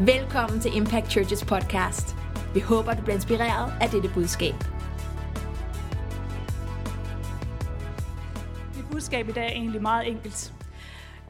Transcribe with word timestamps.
Velkommen 0.00 0.60
til 0.60 0.76
Impact 0.76 1.10
Churches 1.10 1.44
podcast. 1.44 2.16
Vi 2.54 2.60
håber, 2.60 2.94
du 2.94 3.02
bliver 3.02 3.14
inspireret 3.14 3.72
af 3.80 3.88
dette 3.88 4.10
budskab. 4.14 4.54
Mit 8.76 8.90
budskab 8.90 9.28
i 9.28 9.32
dag 9.32 9.46
er 9.46 9.52
egentlig 9.52 9.82
meget 9.82 10.08
enkelt. 10.08 10.54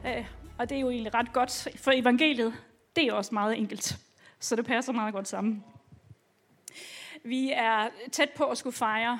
Øh, 0.05 0.25
og 0.57 0.69
det 0.69 0.75
er 0.75 0.79
jo 0.79 0.89
egentlig 0.89 1.13
ret 1.13 1.33
godt, 1.33 1.67
for 1.75 1.91
evangeliet, 1.91 2.53
det 2.95 3.03
er 3.03 3.13
også 3.13 3.33
meget 3.33 3.57
enkelt. 3.57 3.97
Så 4.39 4.55
det 4.55 4.65
passer 4.65 4.93
meget 4.93 5.13
godt 5.13 5.27
sammen. 5.27 5.63
Vi 7.23 7.51
er 7.51 7.89
tæt 8.11 8.29
på 8.37 8.43
at 8.43 8.57
skulle 8.57 8.75
fejre 8.75 9.19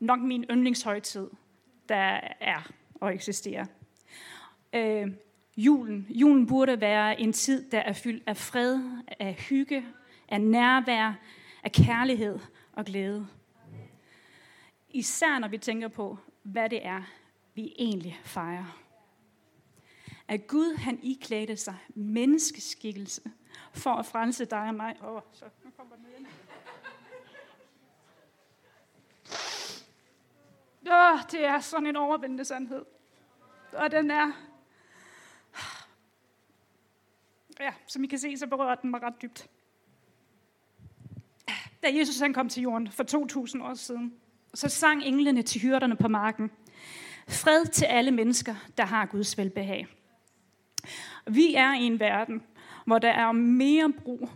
nok 0.00 0.20
min 0.20 0.44
yndlingshøjtid, 0.50 1.30
der 1.88 2.20
er 2.40 2.72
og 2.94 3.14
eksisterer. 3.14 3.66
Øh, 4.72 5.08
Julen. 5.60 6.06
Julen 6.08 6.46
burde 6.46 6.80
være 6.80 7.20
en 7.20 7.32
tid, 7.32 7.70
der 7.70 7.78
er 7.78 7.92
fyldt 7.92 8.22
af 8.26 8.36
fred, 8.36 8.80
af 9.20 9.34
hygge, 9.34 9.86
af 10.28 10.40
nærvær, 10.40 11.12
af 11.62 11.72
kærlighed 11.72 12.38
og 12.72 12.84
glæde. 12.84 13.26
Især 14.90 15.38
når 15.38 15.48
vi 15.48 15.58
tænker 15.58 15.88
på, 15.88 16.18
hvad 16.42 16.70
det 16.70 16.86
er, 16.86 17.02
vi 17.54 17.72
egentlig 17.78 18.20
fejrer. 18.24 18.78
At 20.28 20.46
Gud 20.46 20.76
han 20.76 20.98
iklædte 21.02 21.56
sig 21.56 21.76
menneskeskikkelse 21.94 23.22
for 23.72 23.90
at 23.90 24.06
frelse 24.06 24.44
dig 24.44 24.68
og 24.68 24.74
mig. 24.74 24.96
Åh, 25.02 25.14
oh, 25.14 25.22
så 25.32 25.44
nu 25.64 25.70
kommer 25.76 25.96
den 25.96 26.06
igen. 26.12 26.26
Åh, 30.92 31.12
oh, 31.12 31.20
det 31.30 31.44
er 31.44 31.60
sådan 31.60 31.86
en 31.86 31.96
overvældende 31.96 32.44
sandhed. 32.44 32.84
Og 33.72 33.90
den 33.90 34.10
er... 34.10 34.49
Ja, 37.60 37.72
som 37.86 38.04
I 38.04 38.06
kan 38.06 38.18
se, 38.18 38.36
så 38.36 38.46
berører 38.46 38.74
den 38.74 38.90
mig 38.90 39.02
ret 39.02 39.22
dybt. 39.22 39.48
Da 41.82 41.88
Jesus 41.98 42.20
han 42.20 42.34
kom 42.34 42.48
til 42.48 42.62
jorden 42.62 42.88
for 42.88 43.02
2000 43.02 43.62
år 43.62 43.74
siden, 43.74 44.14
så 44.54 44.68
sang 44.68 45.02
englene 45.02 45.42
til 45.42 45.60
hyrderne 45.60 45.96
på 45.96 46.08
marken. 46.08 46.50
Fred 47.28 47.66
til 47.66 47.84
alle 47.84 48.10
mennesker, 48.10 48.54
der 48.76 48.84
har 48.84 49.06
Guds 49.06 49.38
velbehag. 49.38 49.86
Vi 51.26 51.54
er 51.54 51.74
i 51.74 51.82
en 51.82 52.00
verden, 52.00 52.42
hvor 52.86 52.98
der 52.98 53.10
er 53.10 53.32
mere 53.32 53.92
brug 53.92 54.30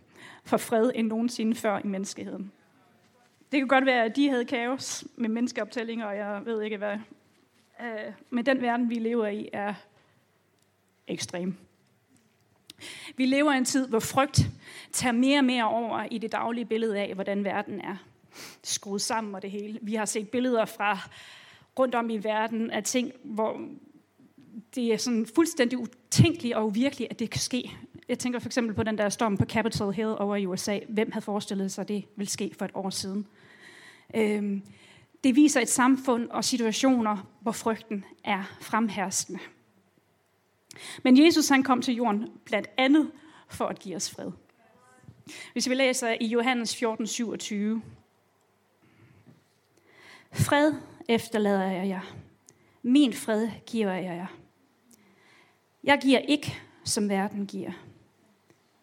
for 0.45 0.57
fred 0.57 0.91
end 0.95 1.09
nogensinde 1.09 1.55
før 1.55 1.79
i 1.79 1.87
menneskeheden. 1.87 2.53
Det 3.53 3.61
kan 3.61 3.69
godt 3.69 3.87
være, 3.87 4.05
at 4.05 4.17
de 4.17 4.29
havde 4.29 4.45
kaos 4.45 5.05
med 5.17 5.29
menneskeoptællinger, 5.29 6.07
og 6.07 6.17
jeg 6.17 6.43
ved 6.45 6.63
ikke 6.63 6.77
hvad. 6.77 6.99
Øh, 7.81 8.13
men 8.31 8.47
den 8.47 8.63
verden, 8.63 8.91
vi 8.91 8.95
lever 8.95 9.27
i, 9.27 9.49
er 9.53 9.75
ekstrem. 11.07 11.57
Vi 13.17 13.27
lever 13.27 13.53
i 13.53 13.57
en 13.57 13.65
tid, 13.65 13.89
hvor 13.89 13.99
frygt 13.99 14.41
tager 14.93 15.13
mere 15.13 15.39
og 15.39 15.45
mere 15.45 15.69
over 15.69 16.07
i 16.11 16.19
det 16.19 16.33
daglige 16.33 16.65
billede 16.65 16.99
af, 16.99 17.15
hvordan 17.15 17.45
verden 17.45 17.81
er 17.81 17.97
skruet 18.63 19.03
sammen 19.03 19.35
og 19.35 19.43
det 19.43 19.51
hele. 19.51 19.79
Vi 19.83 19.95
har 19.95 20.05
set 20.05 20.29
billeder 20.29 20.65
fra 20.65 20.99
rundt 21.79 21.95
om 21.95 22.11
i 22.11 22.17
verden 22.17 22.71
af 22.71 22.85
ting, 22.85 23.13
hvor 23.25 23.61
det 24.75 24.93
er 24.93 24.97
sådan 24.97 25.27
fuldstændig 25.35 25.79
utænkeligt 25.79 26.55
og 26.55 26.67
uvirkeligt, 26.67 27.11
at 27.11 27.19
det 27.19 27.31
kan 27.31 27.41
ske. 27.41 27.77
Jeg 28.09 28.19
tænker 28.19 28.39
for 28.39 28.49
eksempel 28.49 28.75
på 28.75 28.83
den 28.83 28.99
der 28.99 29.09
storm 29.09 29.37
på 29.37 29.45
Capitol 29.45 29.93
Hill 29.93 30.09
over 30.19 30.37
i 30.37 30.47
USA. 30.47 30.79
Hvem 30.89 31.13
havde 31.13 31.25
forestillet 31.25 31.73
sig, 31.73 31.83
at 31.83 31.89
det 31.89 32.05
ville 32.17 32.31
ske 32.31 32.55
for 32.59 32.65
et 32.65 32.71
år 32.75 32.91
siden? 32.91 33.27
Øhm, 34.17 34.63
det 35.25 35.37
viser 35.37 35.61
et 35.61 35.69
samfund 35.69 36.29
og 36.29 36.45
situationer, 36.45 37.31
hvor 37.41 37.53
frygten 37.53 38.05
er 38.25 38.43
fremherskende. 38.61 39.39
Men 41.03 41.25
Jesus 41.25 41.49
han 41.49 41.63
kom 41.63 41.83
til 41.83 41.95
jorden 41.95 42.29
blandt 42.45 42.69
andet 42.77 43.11
for 43.49 43.67
at 43.67 43.79
give 43.79 43.97
os 43.97 44.11
fred. 44.11 44.31
Hvis 45.53 45.69
vi 45.69 45.75
læser 45.75 46.17
i 46.21 46.27
Johannes 46.27 46.77
14, 46.77 47.07
27. 47.07 47.83
Fred 50.33 50.75
efterlader 51.09 51.71
jeg 51.71 51.89
jer. 51.89 52.15
Min 52.83 53.13
fred 53.13 53.49
giver 53.67 53.93
jeg 53.93 54.05
jer. 54.05 54.27
Jeg 55.85 55.99
giver 56.03 56.19
ikke, 56.19 56.61
som 56.85 57.09
verden 57.09 57.47
giver. 57.47 57.73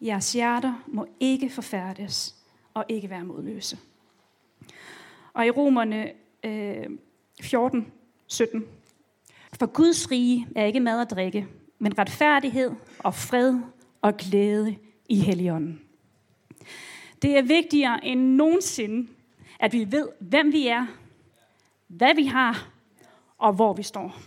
Jeres 0.00 0.32
hjerter 0.32 0.84
må 0.86 1.06
ikke 1.20 1.50
forfærdes 1.50 2.36
og 2.74 2.84
ikke 2.88 3.10
være 3.10 3.24
modløse. 3.24 3.78
Og 5.32 5.46
i 5.46 5.50
Romerne 5.50 6.12
øh, 6.44 6.86
14, 7.42 7.92
17. 8.26 8.66
For 9.58 9.66
Guds 9.66 10.10
rige 10.10 10.46
er 10.56 10.64
ikke 10.64 10.80
mad 10.80 11.00
og 11.00 11.10
drikke, 11.10 11.48
men 11.82 11.98
retfærdighed 11.98 12.70
og 12.98 13.14
fred 13.14 13.60
og 14.02 14.16
glæde 14.16 14.76
i 15.08 15.20
Helligånden. 15.20 15.80
Det 17.22 17.38
er 17.38 17.42
vigtigere 17.42 18.04
end 18.04 18.20
nogensinde, 18.20 19.08
at 19.60 19.72
vi 19.72 19.92
ved, 19.92 20.08
hvem 20.20 20.52
vi 20.52 20.66
er, 20.66 20.86
hvad 21.88 22.14
vi 22.14 22.24
har 22.24 22.68
og 23.38 23.52
hvor 23.52 23.72
vi 23.72 23.82
står. 23.82 24.18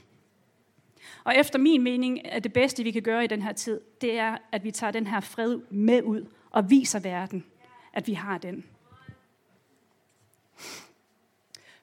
Og 1.24 1.36
efter 1.36 1.60
min 1.60 1.84
mening 1.84 2.20
er 2.26 2.40
det 2.40 2.54
bedste, 2.54 2.84
vi 2.84 2.92
kan 2.92 3.02
gøre 3.02 3.24
i 3.24 3.28
den 3.28 3.42
her 3.42 3.54
tid, 3.54 3.82
det 4.02 4.20
er, 4.20 4.38
at 4.52 4.64
vi 4.64 4.72
tager 4.72 4.92
den 4.92 5.08
her 5.08 5.20
fred 5.20 5.60
med 5.70 6.04
ud 6.04 6.26
og 6.52 6.70
viser 6.70 7.00
verden, 7.00 7.46
at 7.94 8.08
vi 8.08 8.14
har 8.14 8.38
den. 8.38 8.66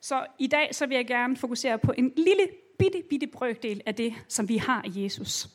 Så 0.00 0.26
i 0.38 0.46
dag 0.46 0.74
så 0.74 0.86
vil 0.86 0.94
jeg 0.94 1.06
gerne 1.06 1.36
fokusere 1.36 1.78
på 1.78 1.92
en 1.98 2.12
lille, 2.16 2.48
bitte, 2.78 3.02
bitte 3.10 3.26
brøkdel 3.26 3.82
af 3.86 3.94
det, 3.94 4.14
som 4.28 4.48
vi 4.48 4.56
har 4.56 4.82
i 4.84 5.02
Jesus. 5.02 5.48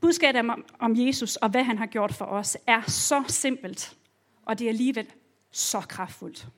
Budskabet 0.00 0.42
om, 0.78 0.96
Jesus 0.96 1.36
og 1.36 1.48
hvad 1.48 1.64
han 1.64 1.78
har 1.78 1.86
gjort 1.86 2.14
for 2.14 2.24
os 2.24 2.56
er 2.66 2.82
så 2.82 3.24
simpelt, 3.28 3.96
og 4.46 4.58
det 4.58 4.64
er 4.64 4.68
alligevel 4.68 5.06
så 5.50 5.80
kraftfuldt. 5.80 6.48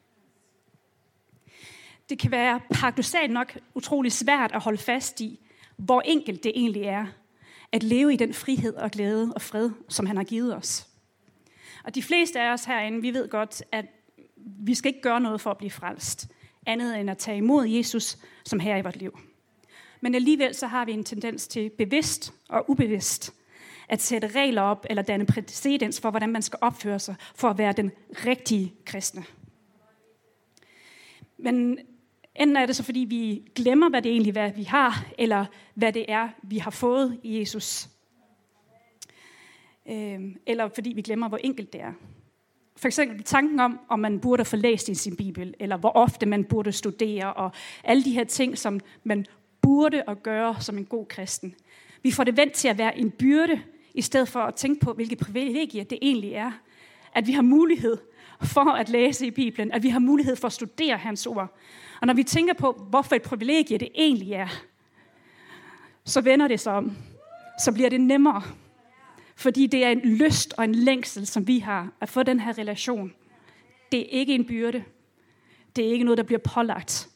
Det 2.08 2.18
kan 2.18 2.30
være 2.30 2.60
paradoxalt 2.74 3.32
nok 3.32 3.58
utrolig 3.74 4.12
svært 4.12 4.52
at 4.52 4.62
holde 4.62 4.78
fast 4.78 5.20
i, 5.20 5.38
hvor 5.76 6.00
enkelt 6.00 6.44
det 6.44 6.52
egentlig 6.54 6.82
er 6.82 7.06
at 7.72 7.82
leve 7.82 8.12
i 8.12 8.16
den 8.16 8.34
frihed 8.34 8.74
og 8.74 8.90
glæde 8.90 9.32
og 9.34 9.42
fred, 9.42 9.70
som 9.88 10.06
han 10.06 10.16
har 10.16 10.24
givet 10.24 10.56
os. 10.56 10.86
Og 11.84 11.94
de 11.94 12.02
fleste 12.02 12.40
af 12.40 12.52
os 12.52 12.64
herinde, 12.64 13.02
vi 13.02 13.14
ved 13.14 13.28
godt, 13.28 13.62
at 13.72 13.86
vi 14.36 14.74
skal 14.74 14.88
ikke 14.88 15.02
gøre 15.02 15.20
noget 15.20 15.40
for 15.40 15.50
at 15.50 15.58
blive 15.58 15.70
frelst, 15.70 16.28
andet 16.66 17.00
end 17.00 17.10
at 17.10 17.18
tage 17.18 17.36
imod 17.36 17.66
Jesus 17.66 18.18
som 18.44 18.60
her 18.60 18.76
i 18.76 18.82
vores 18.82 18.96
liv. 18.96 19.18
Men 20.00 20.14
alligevel 20.14 20.54
så 20.54 20.66
har 20.66 20.84
vi 20.84 20.92
en 20.92 21.04
tendens 21.04 21.48
til 21.48 21.70
bevidst 21.70 22.32
og 22.48 22.70
ubevidst 22.70 23.34
at 23.88 24.02
sætte 24.02 24.28
regler 24.28 24.62
op 24.62 24.86
eller 24.90 25.02
danne 25.02 25.26
præcedens 25.26 26.00
for, 26.00 26.10
hvordan 26.10 26.28
man 26.28 26.42
skal 26.42 26.58
opføre 26.62 26.98
sig 26.98 27.14
for 27.34 27.48
at 27.48 27.58
være 27.58 27.72
den 27.72 27.92
rigtige 28.26 28.74
kristne. 28.84 29.24
Men 31.38 31.78
enten 32.34 32.56
er 32.56 32.66
det 32.66 32.76
så, 32.76 32.82
fordi 32.82 33.00
vi 33.00 33.42
glemmer, 33.54 33.88
hvad 33.88 34.02
det 34.02 34.12
egentlig 34.12 34.36
er, 34.36 34.52
vi 34.52 34.62
har, 34.62 35.06
eller 35.18 35.46
hvad 35.74 35.92
det 35.92 36.04
er, 36.08 36.28
vi 36.42 36.58
har 36.58 36.70
fået 36.70 37.20
i 37.22 37.38
Jesus. 37.38 37.88
Øhm, 39.88 40.36
eller 40.46 40.68
fordi 40.68 40.92
vi 40.92 41.02
glemmer, 41.02 41.28
hvor 41.28 41.38
enkelt 41.38 41.72
det 41.72 41.80
er. 41.80 41.92
For 42.76 42.88
eksempel 42.88 43.22
tanken 43.22 43.60
om, 43.60 43.80
om 43.88 43.98
man 43.98 44.20
burde 44.20 44.44
få 44.44 44.56
læst 44.56 44.88
i 44.88 44.94
sin 44.94 45.16
bibel, 45.16 45.54
eller 45.58 45.76
hvor 45.76 45.90
ofte 45.90 46.26
man 46.26 46.44
burde 46.44 46.72
studere, 46.72 47.32
og 47.32 47.50
alle 47.84 48.04
de 48.04 48.12
her 48.12 48.24
ting, 48.24 48.58
som 48.58 48.80
man 49.04 49.26
burde 49.62 50.02
at 50.08 50.22
gøre 50.22 50.56
som 50.60 50.78
en 50.78 50.84
god 50.84 51.06
kristen. 51.06 51.54
Vi 52.02 52.10
får 52.10 52.24
det 52.24 52.36
vendt 52.36 52.52
til 52.52 52.68
at 52.68 52.78
være 52.78 52.98
en 52.98 53.10
byrde, 53.10 53.60
i 53.94 54.02
stedet 54.02 54.28
for 54.28 54.40
at 54.40 54.54
tænke 54.54 54.80
på, 54.80 54.92
hvilke 54.92 55.16
privilegier 55.16 55.84
det 55.84 55.98
egentlig 56.02 56.32
er. 56.32 56.52
At 57.14 57.26
vi 57.26 57.32
har 57.32 57.42
mulighed 57.42 57.96
for 58.42 58.70
at 58.72 58.88
læse 58.88 59.26
i 59.26 59.30
Bibelen, 59.30 59.72
at 59.72 59.82
vi 59.82 59.88
har 59.88 59.98
mulighed 59.98 60.36
for 60.36 60.46
at 60.46 60.52
studere 60.52 60.96
hans 60.96 61.26
ord. 61.26 61.58
Og 62.00 62.06
når 62.06 62.14
vi 62.14 62.22
tænker 62.22 62.54
på, 62.54 62.86
hvorfor 62.90 63.16
et 63.16 63.22
privilegie 63.22 63.78
det 63.78 63.88
egentlig 63.94 64.32
er, 64.32 64.48
så 66.04 66.20
vender 66.20 66.48
det 66.48 66.60
sig 66.60 66.72
om. 66.72 66.96
Så 67.64 67.72
bliver 67.72 67.90
det 67.90 68.00
nemmere. 68.00 68.42
Fordi 69.36 69.66
det 69.66 69.84
er 69.84 69.90
en 69.90 70.00
lyst 70.00 70.54
og 70.56 70.64
en 70.64 70.74
længsel, 70.74 71.26
som 71.26 71.46
vi 71.46 71.58
har, 71.58 71.92
at 72.00 72.08
få 72.08 72.22
den 72.22 72.40
her 72.40 72.58
relation. 72.58 73.12
Det 73.92 74.00
er 74.00 74.06
ikke 74.10 74.34
en 74.34 74.44
byrde. 74.44 74.84
Det 75.76 75.86
er 75.86 75.92
ikke 75.92 76.04
noget, 76.04 76.18
der 76.18 76.24
bliver 76.24 76.38
pålagt. 76.38 77.08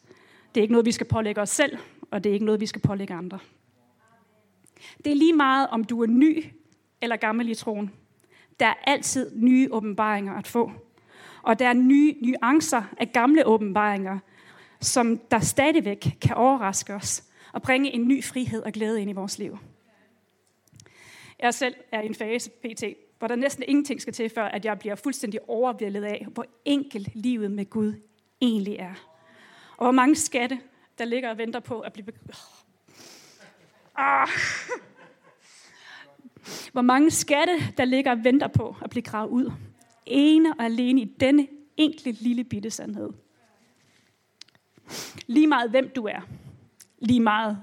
Det 0.55 0.61
er 0.61 0.62
ikke 0.62 0.73
noget, 0.73 0.87
vi 0.87 0.93
skal 0.93 1.06
pålægge 1.06 1.40
os 1.40 1.50
selv, 1.50 1.79
og 2.14 2.25
det 2.25 2.31
er 2.31 2.34
ikke 2.34 2.46
noget, 2.46 2.61
vi 2.61 2.66
skal 2.66 2.81
pålægge 2.81 3.14
andre. 3.14 3.38
Det 5.05 5.12
er 5.12 5.16
lige 5.16 5.32
meget, 5.32 5.69
om 5.69 5.84
du 5.84 6.02
er 6.02 6.06
ny 6.06 6.44
eller 7.00 7.16
gammel 7.16 7.49
i 7.49 7.55
troen. 7.55 7.93
Der 8.61 8.66
er 8.66 8.75
altid 8.87 9.31
nye 9.37 9.69
åbenbaringer 9.72 10.32
at 10.34 10.46
få. 10.46 10.72
Og 11.43 11.58
der 11.58 11.69
er 11.69 11.72
nye 11.72 12.14
nuancer 12.22 12.82
af 12.99 13.12
gamle 13.12 13.46
åbenbaringer, 13.46 14.19
som 14.81 15.19
der 15.19 15.38
stadigvæk 15.40 16.16
kan 16.20 16.37
overraske 16.37 16.94
os 16.94 17.25
og 17.52 17.62
bringe 17.62 17.90
en 17.90 18.08
ny 18.08 18.25
frihed 18.25 18.62
og 18.62 18.72
glæde 18.72 19.00
ind 19.00 19.11
i 19.11 19.14
vores 19.14 19.38
liv. 19.38 19.58
Jeg 21.38 21.55
selv 21.55 21.75
er 21.93 22.00
i 22.00 22.06
en 22.06 22.14
fase, 22.14 22.50
pt., 22.50 22.84
hvor 23.19 23.28
der 23.28 23.37
næsten 23.37 23.64
ingenting 23.69 24.00
skal 24.00 24.12
til, 24.12 24.31
før 24.31 24.44
at 24.44 24.64
jeg 24.64 24.78
bliver 24.78 24.94
fuldstændig 24.94 25.40
overvældet 25.49 26.05
af, 26.05 26.26
hvor 26.31 26.46
enkelt 26.64 27.08
livet 27.14 27.50
med 27.50 27.70
Gud 27.70 27.94
egentlig 28.40 28.76
er. 28.76 28.94
Og 29.76 29.84
hvor 29.84 29.93
mange 29.93 30.16
skatte, 30.16 30.61
der 30.99 31.05
ligger 31.05 31.31
og 31.31 31.38
venter 31.38 31.61
på 31.61 31.81
at 31.81 31.93
blive... 31.93 32.06
Ah. 33.96 34.29
Hvor 36.73 36.82
mange 36.82 37.11
skatte, 37.11 37.73
der 37.76 37.85
ligger 37.85 38.11
og 38.11 38.25
venter 38.25 38.49
på 38.49 38.76
at 38.82 38.91
blive 38.91 39.02
gravet 39.02 39.31
ud. 39.31 39.52
Ene 40.06 40.55
og 40.58 40.64
alene 40.64 41.00
i 41.00 41.05
denne 41.05 41.46
enkle 41.76 42.12
lille 42.12 42.44
bitte 42.44 42.70
sandhed. 42.70 43.11
Lige 45.26 45.46
meget 45.46 45.70
hvem 45.70 45.88
du 45.88 46.06
er. 46.06 46.20
Lige 46.99 47.20
meget 47.20 47.58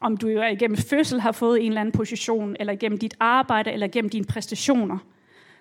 om 0.00 0.16
du 0.16 0.28
jo 0.28 0.40
er 0.40 0.48
igennem 0.48 0.76
fødsel 0.76 1.20
har 1.20 1.32
fået 1.32 1.60
en 1.60 1.66
eller 1.66 1.80
anden 1.80 1.92
position, 1.92 2.56
eller 2.60 2.72
igennem 2.72 2.98
dit 2.98 3.14
arbejde, 3.20 3.72
eller 3.72 3.86
igennem 3.86 4.10
dine 4.10 4.24
præstationer, 4.24 4.98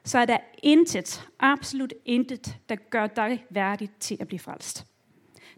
så 0.04 0.20
er 0.20 0.26
der 0.26 0.38
intet, 0.64 1.28
absolut 1.40 1.94
intet, 2.06 2.58
der 2.70 2.76
gør 2.76 3.08
dig 3.08 3.46
værdig 3.50 3.90
til 4.00 4.18
at 4.20 4.28
blive 4.28 4.40
frelst. 4.40 4.86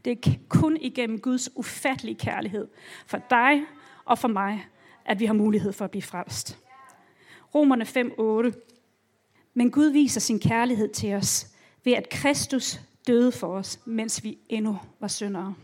Det 0.06 0.26
er 0.26 0.32
kun 0.50 0.78
igennem 0.78 1.20
Guds 1.20 1.50
ufattelige 1.56 2.16
kærlighed 2.16 2.68
for 3.08 3.22
dig 3.30 3.64
og 4.06 4.20
for 4.20 4.28
mig, 4.28 4.66
at 5.06 5.20
vi 5.20 5.26
har 5.26 5.34
mulighed 5.34 5.74
for 5.74 5.86
at 5.86 5.92
blive 5.92 6.02
frelst. 6.02 6.58
Romerne 7.56 7.86
5:8. 7.86 8.66
Men 9.54 9.72
Gud 9.72 9.90
viser 9.90 10.20
sin 10.20 10.40
kærlighed 10.40 10.88
til 10.88 11.14
os 11.14 11.48
ved 11.84 11.94
at 11.94 12.10
Kristus 12.10 12.80
døde 13.08 13.32
for 13.32 13.48
os, 13.48 13.80
mens 13.86 14.24
vi 14.24 14.38
endnu 14.50 14.80
var 15.00 15.08
syndere. 15.08 15.56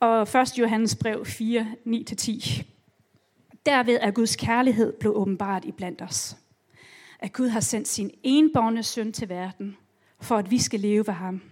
Og 0.00 0.22
1. 0.22 0.58
Johannes 0.58 0.96
brev 0.96 1.26
4, 1.26 1.74
9-10. 1.84 2.64
Derved 3.66 3.98
er 4.00 4.10
Guds 4.10 4.36
kærlighed 4.36 4.92
blevet 4.92 5.16
åbenbart 5.16 5.64
i 5.64 5.72
blandt 5.72 6.02
os. 6.02 6.36
At 7.18 7.32
Gud 7.32 7.48
har 7.48 7.60
sendt 7.60 7.88
sin 7.88 8.10
enborgne 8.22 8.82
søn 8.82 9.12
til 9.12 9.28
verden, 9.28 9.76
for 10.20 10.36
at 10.36 10.50
vi 10.50 10.58
skal 10.58 10.80
leve 10.80 11.06
ved 11.06 11.14
ham. 11.14 11.42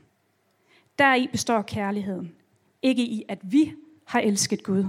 Deri 0.98 1.28
består 1.32 1.62
kærligheden. 1.62 2.34
Ikke 2.82 3.02
i, 3.02 3.24
at 3.28 3.38
vi 3.42 3.74
har 4.06 4.20
elsket 4.20 4.62
Gud, 4.62 4.84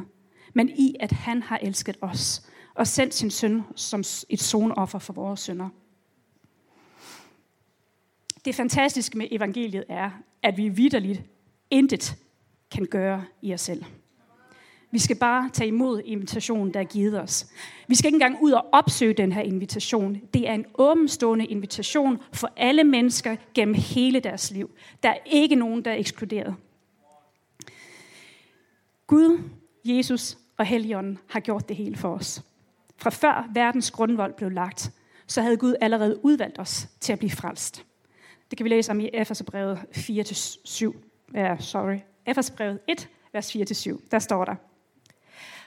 men 0.53 0.69
i, 0.69 0.95
at 1.00 1.12
han 1.12 1.44
har 1.44 1.57
elsket 1.57 1.98
os 2.01 2.48
og 2.75 2.88
sendt 2.88 3.13
sin 3.13 3.31
søn 3.31 3.63
som 3.75 4.00
et 4.30 4.39
sonoffer 4.39 5.00
for 5.00 5.13
vores 5.13 5.39
synder. 5.39 5.69
Det 8.45 8.56
fantastiske 8.56 9.18
med 9.18 9.27
evangeliet 9.31 9.83
er, 9.89 10.12
at 10.44 10.57
vi 10.57 10.69
vidderligt 10.69 11.21
intet 11.69 12.18
kan 12.71 12.86
gøre 12.86 13.25
i 13.42 13.54
os 13.54 13.62
selv. 13.62 13.86
Vi 14.92 15.00
skal 15.00 15.16
bare 15.16 15.50
tage 15.54 15.68
imod 15.68 16.02
invitationen, 16.06 16.74
der 16.74 16.80
er 16.80 16.84
givet 16.84 17.22
os. 17.22 17.48
Vi 17.88 17.96
skal 17.96 18.08
ikke 18.08 18.16
engang 18.16 18.38
ud 18.42 18.52
og 18.52 18.66
opsøge 18.72 19.14
den 19.14 19.32
her 19.32 19.42
invitation. 19.42 20.22
Det 20.34 20.50
er 20.50 20.54
en 20.54 20.66
åbenstående 20.76 21.46
invitation 21.46 22.20
for 22.34 22.52
alle 22.58 22.84
mennesker 22.84 23.36
gennem 23.54 23.76
hele 23.76 24.20
deres 24.20 24.52
liv. 24.52 24.72
Der 25.04 25.10
er 25.10 25.18
ikke 25.26 25.56
nogen, 25.56 25.86
der 25.86 25.92
er 25.92 25.96
ekskluderet. 25.96 26.56
Gud, 29.08 29.40
Jesus 29.86 30.38
og 30.58 30.66
Helligånden 30.66 31.20
har 31.28 31.40
gjort 31.40 31.70
det 31.70 31.76
hele 31.76 31.98
for 31.98 32.16
os. 32.16 32.44
Fra 32.98 33.10
før 33.10 33.50
verdens 33.54 33.92
grundvold 33.92 34.34
blev 34.34 34.52
lagt, 34.52 34.92
så 35.28 35.42
havde 35.42 35.58
Gud 35.58 35.76
allerede 35.82 36.26
udvalgt 36.26 36.60
os 36.60 36.90
til 37.00 37.14
at 37.14 37.20
blive 37.20 37.32
frelst. 37.32 37.86
Det 38.50 38.58
kan 38.58 38.64
vi 38.64 38.70
læse 38.70 38.92
om 38.92 39.00
i 39.00 39.10
Efeserbrevet 39.14 39.78
4-7. 39.78 40.94
Ja, 41.34 41.56
sorry. 41.60 41.98
Efeserbrevet 42.26 42.80
1, 42.88 43.10
vers 43.34 43.56
4-7. 43.56 44.00
Der 44.12 44.20
står 44.20 44.46
der. 44.46 44.56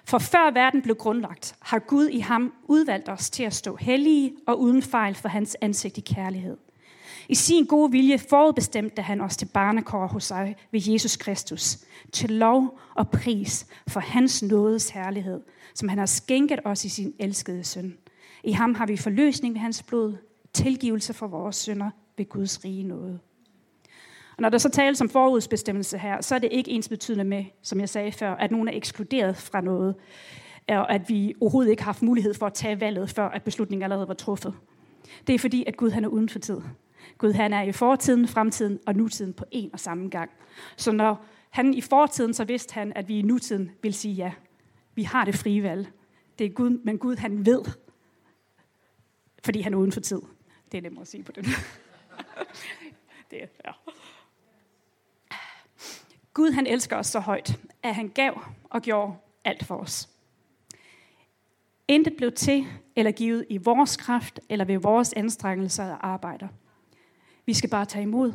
For 0.07 0.19
før 0.19 0.51
verden 0.51 0.83
blev 0.83 0.97
grundlagt, 0.97 1.55
har 1.61 1.79
Gud 1.79 2.09
i 2.09 2.19
ham 2.19 2.53
udvalgt 2.65 3.09
os 3.09 3.31
til 3.31 3.43
at 3.43 3.55
stå 3.55 3.77
hellige 3.77 4.35
og 4.47 4.61
uden 4.61 4.83
fejl 4.83 5.15
for 5.15 5.29
hans 5.29 5.57
ansigt 5.61 5.99
i 5.99 6.01
kærlighed. 6.01 6.57
I 7.29 7.35
sin 7.35 7.67
gode 7.67 7.91
vilje 7.91 8.19
forudbestemte 8.19 9.03
han 9.03 9.21
os 9.21 9.37
til 9.37 9.47
barnekår 9.47 10.07
hos 10.07 10.25
sig 10.25 10.57
ved 10.73 10.81
Jesus 10.87 11.17
Kristus, 11.17 11.79
til 12.13 12.31
lov 12.31 12.79
og 12.95 13.11
pris 13.11 13.67
for 13.89 14.01
hans 14.01 14.43
nådes 14.43 14.91
herlighed, 14.91 15.41
som 15.75 15.89
han 15.89 15.99
har 15.99 16.07
skænket 16.07 16.61
os 16.65 16.85
i 16.85 16.89
sin 16.89 17.15
elskede 17.19 17.65
søn. 17.65 17.99
I 18.45 18.53
ham 18.53 18.75
har 18.75 18.87
vi 18.87 18.97
forløsning 18.97 19.55
ved 19.55 19.61
hans 19.61 19.83
blod, 19.83 20.17
tilgivelse 20.53 21.15
for 21.15 21.27
vores 21.27 21.57
synder 21.57 21.91
ved 22.17 22.29
Guds 22.29 22.65
rige 22.65 22.83
nåde. 22.83 23.19
Og 24.37 24.43
når 24.43 24.49
der 24.49 24.59
så 24.59 24.69
tales 24.69 25.01
om 25.01 25.09
forudsbestemmelse 25.09 25.99
her, 25.99 26.21
så 26.21 26.35
er 26.35 26.39
det 26.39 26.49
ikke 26.53 26.71
ens 26.71 26.89
betydende 26.89 27.25
med, 27.25 27.45
som 27.63 27.81
jeg 27.81 27.89
sagde 27.89 28.13
før, 28.13 28.35
at 28.35 28.51
nogen 28.51 28.69
er 28.69 28.73
ekskluderet 28.75 29.37
fra 29.37 29.61
noget, 29.61 29.95
og 30.69 30.93
at 30.93 31.09
vi 31.09 31.35
overhovedet 31.41 31.71
ikke 31.71 31.83
har 31.83 31.89
haft 31.89 32.03
mulighed 32.03 32.35
for 32.35 32.47
at 32.47 32.55
tage 32.55 32.81
valget, 32.81 33.11
før 33.11 33.29
at 33.29 33.43
beslutningen 33.43 33.83
allerede 33.83 34.09
var 34.09 34.15
truffet. 34.15 34.55
Det 35.27 35.35
er 35.35 35.39
fordi, 35.39 35.65
at 35.67 35.77
Gud 35.77 35.91
han 35.91 36.05
er 36.05 36.09
uden 36.09 36.29
for 36.29 36.39
tid. 36.39 36.61
Gud 37.19 37.33
han 37.33 37.53
er 37.53 37.63
i 37.63 37.73
fortiden, 37.73 38.29
fremtiden 38.29 38.79
og 38.87 38.95
nutiden 38.95 39.33
på 39.33 39.45
en 39.51 39.71
og 39.73 39.81
samme 39.81 40.09
gang. 40.09 40.31
Så 40.77 40.93
når 40.93 41.25
han 41.51 41.75
i 41.75 41.81
fortiden, 41.81 42.35
så 42.35 42.45
vidste 42.45 42.75
han, 42.75 42.93
at 42.97 43.09
vi 43.09 43.19
i 43.19 43.23
nutiden 43.23 43.71
vil 43.83 43.95
sige 43.95 44.15
ja. 44.15 44.33
Vi 44.95 45.03
har 45.03 45.25
det 45.25 45.35
frie 45.35 45.63
valg. 45.63 45.89
Det 46.39 46.45
er 46.45 46.51
Gud, 46.51 46.81
men 46.85 46.99
Gud 46.99 47.17
han 47.17 47.47
ved, 47.47 47.63
fordi 49.45 49.61
han 49.61 49.75
er 49.75 49.79
uden 49.79 49.93
for 49.93 50.01
tid. 50.01 50.21
Det 50.73 50.79
er 50.79 50.83
nemt 50.83 51.01
at 51.01 51.09
sige 51.09 51.23
på 51.23 51.33
den. 51.33 51.45
det, 53.31 53.39
ja. 53.39 53.71
Gud 56.35 56.51
han 56.51 56.67
elsker 56.67 56.97
os 56.97 57.07
så 57.07 57.21
højt, 57.21 57.61
at 57.83 57.95
han 57.95 58.09
gav 58.09 58.43
og 58.65 58.83
gjorde 58.83 59.15
alt 59.45 59.65
for 59.65 59.77
os. 59.77 60.09
Intet 61.89 62.17
blev 62.17 62.33
til 62.33 62.67
eller 62.97 63.11
givet 63.11 63.47
i 63.51 63.57
vores 63.57 63.97
kraft 63.97 64.41
eller 64.49 64.65
ved 64.65 64.79
vores 64.79 65.13
anstrengelser 65.13 65.85
og 65.85 66.07
arbejder. 66.07 66.49
Vi 67.47 67.55
skal 67.55 67.71
bare 67.71 67.85
tage 67.85 68.03
imod, 68.03 68.33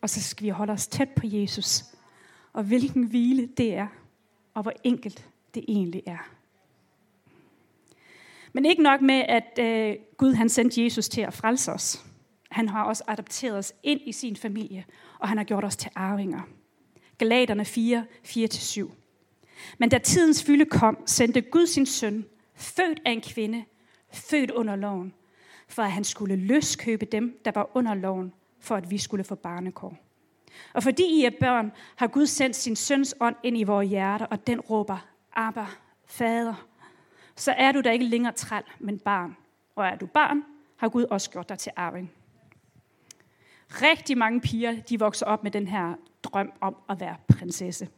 og 0.00 0.10
så 0.10 0.22
skal 0.22 0.44
vi 0.44 0.50
holde 0.50 0.72
os 0.72 0.86
tæt 0.86 1.08
på 1.10 1.26
Jesus. 1.26 1.84
Og 2.52 2.62
hvilken 2.62 3.04
hvile 3.06 3.46
det 3.46 3.74
er, 3.74 3.86
og 4.54 4.62
hvor 4.62 4.72
enkelt 4.84 5.28
det 5.54 5.64
egentlig 5.68 6.02
er. 6.06 6.30
Men 8.52 8.64
ikke 8.64 8.82
nok 8.82 9.00
med, 9.00 9.22
at 9.28 9.58
øh, 9.58 9.96
Gud 10.16 10.32
han 10.34 10.48
sendte 10.48 10.84
Jesus 10.84 11.08
til 11.08 11.20
at 11.20 11.34
frelse 11.34 11.72
os. 11.72 12.04
Han 12.50 12.68
har 12.68 12.84
også 12.84 13.04
adopteret 13.08 13.58
os 13.58 13.72
ind 13.82 14.00
i 14.04 14.12
sin 14.12 14.36
familie, 14.36 14.84
og 15.18 15.28
han 15.28 15.38
har 15.38 15.44
gjort 15.44 15.64
os 15.64 15.76
til 15.76 15.90
arvinger. 15.94 16.40
Galaterne 17.18 17.64
4, 17.64 18.06
4-7. 18.24 18.90
Men 19.78 19.88
da 19.88 19.98
tidens 19.98 20.44
fylde 20.44 20.64
kom, 20.64 20.98
sendte 21.06 21.40
Gud 21.40 21.66
sin 21.66 21.86
søn, 21.86 22.24
født 22.54 23.00
af 23.04 23.10
en 23.10 23.20
kvinde, 23.20 23.64
født 24.12 24.50
under 24.50 24.76
loven, 24.76 25.14
for 25.68 25.82
at 25.82 25.92
han 25.92 26.04
skulle 26.04 26.36
løskøbe 26.36 27.04
dem, 27.04 27.40
der 27.44 27.50
var 27.54 27.70
under 27.74 27.94
loven, 27.94 28.32
for 28.60 28.76
at 28.76 28.90
vi 28.90 28.98
skulle 28.98 29.24
få 29.24 29.34
barnekår. 29.34 29.98
Og 30.72 30.82
fordi 30.82 31.04
I 31.04 31.24
er 31.24 31.30
børn, 31.40 31.72
har 31.96 32.06
Gud 32.06 32.26
sendt 32.26 32.56
sin 32.56 32.76
søns 32.76 33.14
ånd 33.20 33.36
ind 33.42 33.58
i 33.58 33.62
vores 33.62 33.88
hjerter, 33.88 34.26
og 34.26 34.46
den 34.46 34.60
råber, 34.60 35.08
Abba, 35.32 35.66
fader. 36.06 36.66
Så 37.36 37.52
er 37.52 37.72
du 37.72 37.80
da 37.80 37.90
ikke 37.90 38.04
længere 38.04 38.32
træl, 38.32 38.62
men 38.78 38.98
barn. 38.98 39.36
Og 39.76 39.86
er 39.86 39.96
du 39.96 40.06
barn, 40.06 40.44
har 40.76 40.88
Gud 40.88 41.04
også 41.04 41.30
gjort 41.30 41.48
dig 41.48 41.58
til 41.58 41.72
arving. 41.76 42.12
Rigtig 43.68 44.18
mange 44.18 44.40
piger, 44.40 44.82
de 44.82 44.98
vokser 44.98 45.26
op 45.26 45.42
med 45.42 45.50
den 45.50 45.68
her 45.68 45.94
drøm 46.22 46.52
om 46.60 46.76
at 46.88 47.00
være 47.00 47.16
prinsesse. 47.28 47.88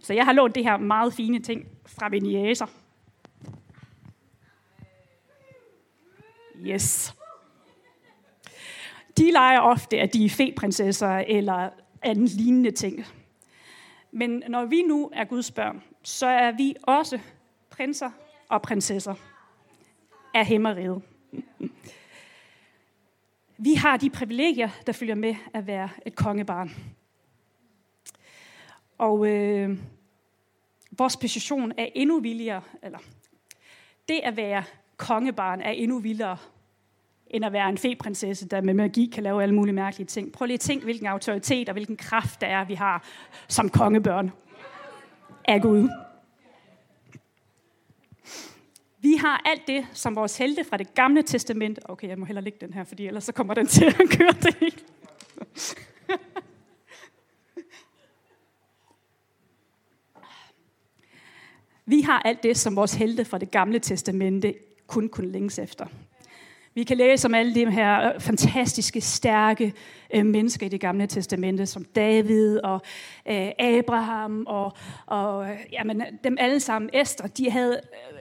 Så 0.00 0.14
jeg 0.14 0.24
har 0.24 0.32
lånt 0.32 0.54
det 0.54 0.64
her 0.64 0.76
meget 0.76 1.14
fine 1.14 1.38
ting 1.38 1.68
fra 1.86 2.08
min 2.08 2.26
jæser. 2.26 2.66
Yes. 6.66 7.14
De 9.18 9.30
leger 9.30 9.60
ofte, 9.60 10.00
at 10.00 10.14
de 10.14 10.24
er 10.24 10.30
feprinsesser 10.30 11.10
eller 11.10 11.70
anden 12.02 12.26
lignende 12.26 12.70
ting. 12.70 13.04
Men 14.10 14.42
når 14.48 14.64
vi 14.64 14.82
nu 14.82 15.10
er 15.12 15.24
Guds 15.24 15.50
børn, 15.50 15.82
så 16.02 16.26
er 16.26 16.52
vi 16.52 16.74
også 16.82 17.18
prinser 17.70 18.10
og 18.48 18.62
prinsesser 18.62 19.14
af 20.34 20.46
himmeriget. 20.46 21.02
Vi 23.60 23.74
har 23.74 23.96
de 23.96 24.10
privilegier, 24.10 24.68
der 24.86 24.92
følger 24.92 25.14
med 25.14 25.34
at 25.54 25.66
være 25.66 25.88
et 26.06 26.14
kongebarn. 26.16 26.70
Og 28.98 29.26
øh, 29.26 29.78
vores 30.90 31.16
position 31.16 31.72
er 31.78 31.86
endnu 31.94 32.20
vildere, 32.20 32.62
eller 32.82 32.98
det 34.08 34.20
at 34.22 34.36
være 34.36 34.64
kongebarn 34.96 35.60
er 35.60 35.70
endnu 35.70 35.98
vildere, 35.98 36.36
end 37.26 37.44
at 37.44 37.52
være 37.52 37.68
en 37.68 37.78
feprinsesse, 37.78 38.48
der 38.48 38.60
med 38.60 38.74
magi 38.74 39.10
kan 39.14 39.22
lave 39.22 39.42
alle 39.42 39.54
mulige 39.54 39.74
mærkelige 39.74 40.06
ting. 40.06 40.32
Prøv 40.32 40.46
lige 40.46 40.54
at 40.54 40.60
tænke, 40.60 40.84
hvilken 40.84 41.06
autoritet 41.06 41.68
og 41.68 41.72
hvilken 41.72 41.96
kraft 41.96 42.40
der 42.40 42.46
er, 42.46 42.64
vi 42.64 42.74
har 42.74 43.04
som 43.48 43.68
kongebørn 43.68 44.30
af 45.44 45.62
Gud. 45.62 45.88
Vi 49.00 49.14
har 49.14 49.42
alt 49.44 49.66
det, 49.66 49.86
som 49.92 50.16
vores 50.16 50.38
helte 50.38 50.64
fra 50.64 50.76
det 50.76 50.94
gamle 50.94 51.22
testament... 51.22 51.78
Okay, 51.84 52.08
jeg 52.08 52.18
må 52.18 52.24
hellere 52.24 52.44
lægge 52.44 52.58
den 52.60 52.74
her, 52.74 52.84
fordi 52.84 53.06
ellers 53.06 53.24
så 53.24 53.32
kommer 53.32 53.54
den 53.54 53.66
til 53.66 53.84
at 53.84 54.08
køre 54.18 54.32
det 54.42 54.54
hele. 54.60 54.76
Vi 61.86 62.00
har 62.00 62.22
alt 62.24 62.42
det, 62.42 62.56
som 62.56 62.76
vores 62.76 62.94
helte 62.94 63.24
fra 63.24 63.38
det 63.38 63.50
gamle 63.50 63.78
testamente 63.78 64.54
kun 64.86 65.08
kunne 65.08 65.32
længes 65.32 65.58
efter. 65.58 65.86
Vi 66.74 66.84
kan 66.84 66.96
læse 66.96 67.26
om 67.26 67.34
alle 67.34 67.54
de 67.54 67.70
her 67.70 68.14
øh, 68.14 68.20
fantastiske, 68.20 69.00
stærke 69.00 69.74
øh, 70.14 70.26
mennesker 70.26 70.66
i 70.66 70.68
det 70.68 70.80
gamle 70.80 71.06
testamente, 71.06 71.66
som 71.66 71.84
David 71.84 72.58
og 72.58 72.80
øh, 73.28 73.50
Abraham 73.58 74.46
og, 74.46 74.72
og 75.06 75.50
øh, 75.50 75.58
jamen, 75.72 76.02
dem 76.24 76.36
alle 76.40 76.60
sammen. 76.60 76.90
Esther, 76.92 77.26
de 77.26 77.50
havde 77.50 77.80
øh, 78.12 78.17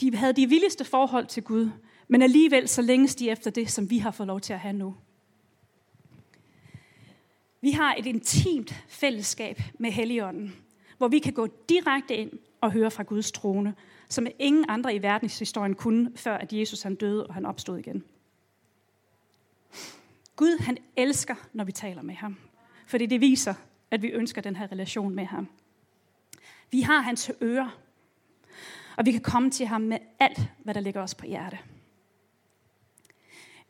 de 0.00 0.16
havde 0.16 0.32
de 0.32 0.48
vildeste 0.48 0.84
forhold 0.84 1.26
til 1.26 1.42
Gud, 1.42 1.70
men 2.08 2.22
alligevel 2.22 2.68
så 2.68 2.82
længes 2.82 3.14
de 3.14 3.30
efter 3.30 3.50
det, 3.50 3.70
som 3.70 3.90
vi 3.90 3.98
har 3.98 4.10
fået 4.10 4.26
lov 4.26 4.40
til 4.40 4.52
at 4.52 4.60
have 4.60 4.72
nu. 4.72 4.96
Vi 7.60 7.70
har 7.70 7.94
et 7.94 8.06
intimt 8.06 8.84
fællesskab 8.88 9.60
med 9.78 9.90
Helligånden, 9.90 10.56
hvor 10.98 11.08
vi 11.08 11.18
kan 11.18 11.32
gå 11.32 11.46
direkte 11.68 12.16
ind 12.16 12.30
og 12.60 12.72
høre 12.72 12.90
fra 12.90 13.02
Guds 13.02 13.32
trone, 13.32 13.74
som 14.08 14.26
ingen 14.38 14.64
andre 14.68 14.94
i 14.94 15.02
verdenshistorien 15.02 15.74
kunne, 15.74 16.12
før 16.16 16.36
at 16.36 16.52
Jesus 16.52 16.82
han 16.82 16.94
døde 16.94 17.26
og 17.26 17.34
han 17.34 17.46
opstod 17.46 17.78
igen. 17.78 18.04
Gud 20.36 20.58
han 20.60 20.78
elsker, 20.96 21.34
når 21.52 21.64
vi 21.64 21.72
taler 21.72 22.02
med 22.02 22.14
ham, 22.14 22.36
fordi 22.86 23.06
det 23.06 23.20
viser, 23.20 23.54
at 23.90 24.02
vi 24.02 24.08
ønsker 24.08 24.40
den 24.40 24.56
her 24.56 24.72
relation 24.72 25.14
med 25.14 25.24
ham. 25.24 25.48
Vi 26.70 26.80
har 26.80 27.00
hans 27.00 27.32
ører, 27.42 27.78
og 28.98 29.06
vi 29.06 29.12
kan 29.12 29.20
komme 29.20 29.50
til 29.50 29.66
ham 29.66 29.80
med 29.80 29.98
alt, 30.20 30.40
hvad 30.58 30.74
der 30.74 30.80
ligger 30.80 31.02
os 31.02 31.14
på 31.14 31.26
hjerte. 31.26 31.58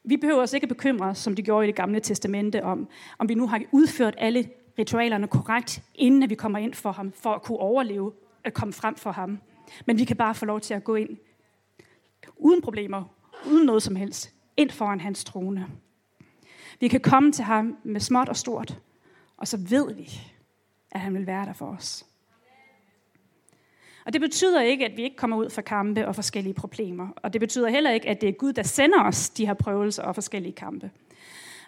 Vi 0.05 0.17
behøver 0.17 0.43
os 0.43 0.53
ikke 0.53 0.65
at 0.65 0.69
bekymre 0.69 1.07
os, 1.07 1.19
som 1.19 1.35
de 1.37 1.43
gjorde 1.43 1.67
i 1.67 1.67
det 1.67 1.75
gamle 1.75 2.01
testamente, 2.01 2.65
om, 2.65 2.89
om 3.19 3.29
vi 3.29 3.35
nu 3.35 3.47
har 3.47 3.63
udført 3.73 4.15
alle 4.19 4.51
ritualerne 4.79 5.29
korrekt, 5.29 5.83
inden 5.95 6.23
at 6.23 6.31
vi 6.31 6.35
kommer 6.35 6.59
ind 6.59 6.75
for 6.75 6.93
ham, 6.93 7.13
for 7.13 7.35
at 7.35 7.43
kunne 7.43 7.59
overleve 7.59 8.13
at 8.45 8.55
komme 8.55 8.73
frem 8.73 8.97
for 8.97 9.11
ham. 9.13 9.39
Men 9.87 9.99
vi 9.99 10.05
kan 10.05 10.17
bare 10.17 10.35
få 10.35 10.47
lov 10.47 10.61
til 10.61 10.75
at 10.75 10.85
gå 10.85 10.95
ind 10.95 11.17
uden 12.37 12.63
problemer, 12.63 13.05
uden 13.47 13.67
noget 13.67 13.83
som 13.83 13.97
helst, 13.97 14.35
ind 14.57 14.71
foran 14.71 15.01
hans 15.01 15.25
trone. 15.25 15.67
Vi 16.81 16.89
kan 16.89 17.01
komme 17.01 17.33
til 17.33 17.45
ham 17.45 17.77
med 17.85 18.01
småt 18.01 18.29
og 18.29 18.37
stort, 18.37 18.79
og 19.37 19.49
så 19.49 19.57
ved 19.57 19.95
vi, 19.95 20.21
at 20.91 21.01
han 21.01 21.15
vil 21.15 21.27
være 21.27 21.47
der 21.47 21.53
for 21.53 21.67
os. 21.67 22.07
Og 24.09 24.13
det 24.13 24.21
betyder 24.21 24.61
ikke, 24.61 24.85
at 24.85 24.97
vi 24.97 25.03
ikke 25.03 25.17
kommer 25.17 25.37
ud 25.37 25.51
for 25.51 25.63
kampe 25.63 26.09
og 26.09 26.15
forskellige 26.15 26.55
problemer. 26.55 27.09
Og 27.17 27.33
det 27.33 27.41
betyder 27.41 27.69
heller 27.69 27.91
ikke, 27.91 28.09
at 28.09 28.21
det 28.21 28.29
er 28.29 28.33
Gud, 28.33 28.53
der 28.53 28.63
sender 28.63 29.05
os 29.05 29.31
de 29.31 29.47
her 29.47 29.55
prøvelser 29.55 30.03
og 30.03 30.15
forskellige 30.15 30.53
kampe. 30.53 30.91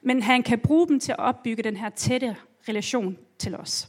Men 0.03 0.23
han 0.23 0.43
kan 0.43 0.59
bruge 0.59 0.89
dem 0.89 1.01
til 1.01 1.13
at 1.13 1.19
opbygge 1.19 1.63
den 1.63 1.77
her 1.77 1.89
tætte 1.89 2.37
relation 2.69 3.19
til 3.39 3.57
os. 3.57 3.89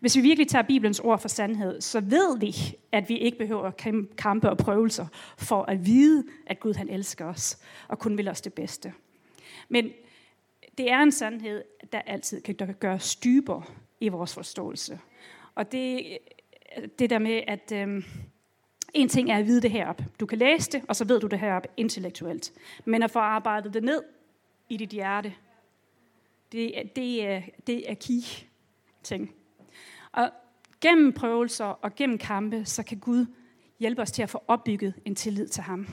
Hvis 0.00 0.16
vi 0.16 0.20
virkelig 0.20 0.48
tager 0.48 0.62
Bibelens 0.62 1.00
ord 1.00 1.20
for 1.20 1.28
sandhed, 1.28 1.80
så 1.80 2.00
ved 2.00 2.38
vi, 2.38 2.56
at 2.92 3.08
vi 3.08 3.18
ikke 3.18 3.38
behøver 3.38 3.70
kampe 4.18 4.50
og 4.50 4.58
prøvelser 4.58 5.06
for 5.38 5.62
at 5.62 5.86
vide, 5.86 6.24
at 6.46 6.60
Gud 6.60 6.74
han 6.74 6.88
elsker 6.88 7.24
os 7.24 7.58
og 7.88 7.98
kun 7.98 8.18
vil 8.18 8.28
os 8.28 8.40
det 8.40 8.54
bedste. 8.54 8.92
Men 9.68 9.90
det 10.78 10.90
er 10.90 10.98
en 10.98 11.12
sandhed, 11.12 11.64
der 11.92 11.98
altid 11.98 12.40
kan 12.40 12.74
gøre 12.80 13.00
dybere 13.24 13.62
i 14.00 14.08
vores 14.08 14.34
forståelse. 14.34 15.00
Og 15.54 15.72
det, 15.72 16.18
det 16.98 17.10
der 17.10 17.18
med, 17.18 17.42
at 17.46 17.72
øh, 17.72 18.02
en 18.94 19.08
ting 19.08 19.30
er 19.30 19.38
at 19.38 19.46
vide 19.46 19.62
det 19.62 19.70
herop. 19.70 20.02
Du 20.20 20.26
kan 20.26 20.38
læse 20.38 20.72
det, 20.72 20.82
og 20.88 20.96
så 20.96 21.04
ved 21.04 21.20
du 21.20 21.26
det 21.26 21.38
herop 21.38 21.66
intellektuelt. 21.76 22.52
Men 22.84 23.02
at 23.02 23.10
få 23.10 23.18
arbejdet 23.18 23.74
det 23.74 23.84
ned 23.84 24.02
i 24.68 24.76
dit 24.76 24.90
hjerte, 24.90 25.34
det, 26.52 26.72
det, 26.96 27.26
er, 27.26 27.42
det 27.66 27.90
er 27.90 27.94
key 27.94 28.46
ting. 29.02 29.34
Og 30.12 30.30
gennem 30.80 31.12
prøvelser 31.12 31.64
og 31.64 31.94
gennem 31.94 32.18
kampe, 32.18 32.64
så 32.64 32.82
kan 32.82 32.98
Gud 32.98 33.26
hjælpe 33.78 34.02
os 34.02 34.12
til 34.12 34.22
at 34.22 34.30
få 34.30 34.42
opbygget 34.48 34.94
en 35.04 35.14
tillid 35.14 35.48
til 35.48 35.62
ham. 35.62 35.86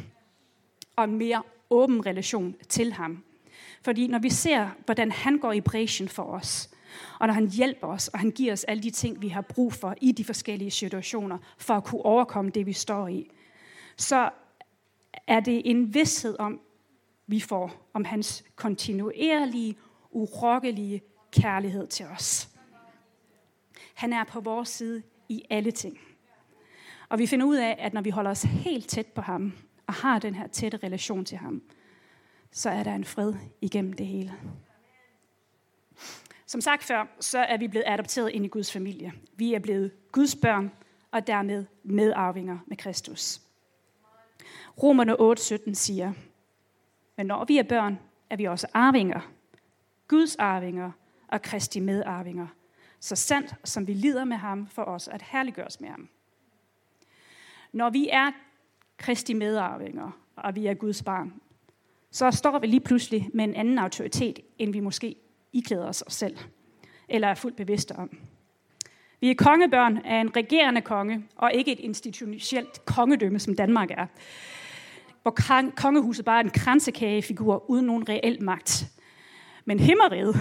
Og 0.96 1.04
en 1.04 1.18
mere 1.18 1.44
åben 1.70 2.06
relation 2.06 2.56
til 2.70 2.94
ham. 2.94 3.24
Fordi 3.82 4.08
når 4.08 4.20
vi 4.20 4.30
ser, 4.30 4.70
hvordan 4.86 5.12
han 5.12 5.38
går 5.38 5.52
i 5.52 5.62
bræschen 5.62 6.10
for 6.10 6.24
os, 6.24 6.70
og 7.20 7.28
når 7.28 7.34
han 7.34 7.50
hjælper 7.50 7.88
os, 7.88 8.08
og 8.08 8.20
han 8.20 8.32
giver 8.32 8.54
os 8.54 8.64
alle 8.64 8.84
de 8.84 8.90
ting, 8.90 9.22
vi 9.22 9.28
har 9.28 9.42
brug 9.42 9.74
for 9.74 9.96
i 10.02 10.12
de 10.12 10.24
forskellige 10.24 10.72
situationer, 10.72 11.38
for 11.58 11.74
at 11.74 11.84
kunne 11.84 12.06
overkomme 12.06 12.52
det, 12.52 12.66
vi 12.66 12.74
står 12.74 13.08
i, 13.08 13.30
så 13.98 14.30
er 15.28 15.40
det 15.40 15.62
en 15.66 15.94
vidshed 15.94 16.40
om, 16.40 16.60
vi 17.28 17.40
får 17.40 17.90
om 17.94 18.06
hans 18.06 18.44
kontinuerlige, 18.56 19.76
urokkelige 20.12 21.02
kærlighed 21.32 21.88
til 21.88 22.06
os. 22.06 22.50
Han 23.94 24.14
er 24.14 24.24
på 24.24 24.40
vores 24.40 24.70
side 24.70 25.04
i 25.30 25.44
alle 25.50 25.72
ting. 25.72 26.00
Og 27.10 27.20
vi 27.20 27.28
finder 27.28 27.46
ud 27.46 27.56
af, 27.56 27.76
at 27.80 27.94
når 27.94 28.02
vi 28.02 28.10
holder 28.10 28.32
os 28.32 28.44
helt 28.44 28.90
tæt 28.90 29.08
på 29.08 29.22
ham, 29.22 29.54
og 29.88 29.94
har 29.94 30.20
den 30.20 30.36
her 30.36 30.48
tætte 30.48 30.78
relation 30.84 31.26
til 31.26 31.38
ham, 31.38 31.62
så 32.52 32.70
er 32.70 32.84
der 32.84 32.96
en 32.96 33.04
fred 33.04 33.34
igennem 33.62 33.94
det 33.94 34.08
hele. 34.08 34.34
Som 36.54 36.62
sagt 36.62 36.84
før, 36.84 37.06
så 37.20 37.40
er 37.40 37.58
vi 37.58 37.68
blevet 37.68 37.84
adopteret 37.88 38.30
ind 38.30 38.46
i 38.46 38.48
Guds 38.48 38.72
familie. 38.72 39.14
Vi 39.36 39.54
er 39.54 39.60
blevet 39.60 39.92
Guds 40.12 40.36
børn, 40.36 40.72
og 41.12 41.28
dermed 41.28 41.66
medarvinger 41.84 42.58
med 42.68 42.78
Kristus. 42.78 43.42
Romerne 44.84 45.14
8:17 45.14 45.74
siger, 45.74 46.14
men 47.18 47.26
når 47.26 47.46
vi 47.46 47.58
er 47.58 47.64
børn, 47.64 48.00
er 48.30 48.36
vi 48.36 48.46
også 48.46 48.68
arvinger. 48.74 49.32
Guds 50.08 50.36
arvinger 50.36 50.92
og 51.28 51.42
Kristi 51.42 51.80
medarvinger. 51.80 52.48
Så 53.00 53.16
sandt 53.16 53.56
som 53.64 53.88
vi 53.88 53.94
lider 53.94 54.26
med 54.26 54.38
ham 54.38 54.68
for 54.68 54.84
os 54.84 55.08
at 55.08 55.22
herliggøres 55.22 55.82
med 55.82 55.90
ham. 55.90 56.10
Når 57.72 57.90
vi 57.90 58.10
er 58.12 58.32
Kristi 58.98 59.34
medarvinger, 59.34 60.12
og 60.36 60.56
vi 60.56 60.66
er 60.66 60.74
Guds 60.74 61.04
barn, 61.04 61.34
så 62.12 62.32
står 62.32 62.60
vi 62.60 62.68
lige 62.68 62.82
pludselig 62.82 63.30
med 63.34 63.44
en 63.44 63.56
anden 63.56 63.78
autoritet, 63.78 64.40
end 64.58 64.74
vi 64.74 64.80
måske 64.80 65.16
iklæder 65.54 65.88
os 65.88 66.04
os 66.08 66.14
selv, 66.14 66.38
eller 67.10 67.28
er 67.28 67.36
fuldt 67.36 67.58
bevidste 67.58 67.96
om. 67.96 68.18
Vi 69.20 69.30
er 69.30 69.36
kongebørn 69.36 69.98
af 69.98 70.22
en 70.22 70.36
regerende 70.36 70.82
konge, 70.82 71.26
og 71.36 71.54
ikke 71.54 71.72
et 71.72 71.80
institutionelt 71.80 72.86
kongedømme, 72.86 73.40
som 73.40 73.56
Danmark 73.56 73.92
er. 73.92 74.08
Hvor 75.22 75.38
kongehuset 75.76 76.26
bare 76.26 76.40
er 76.40 76.44
en 76.44 76.50
kransekagefigur 76.50 77.70
uden 77.70 77.86
nogen 77.86 78.10
reel 78.10 78.44
magt. 78.44 78.86
Men 79.66 79.80
himmeriget 79.80 80.36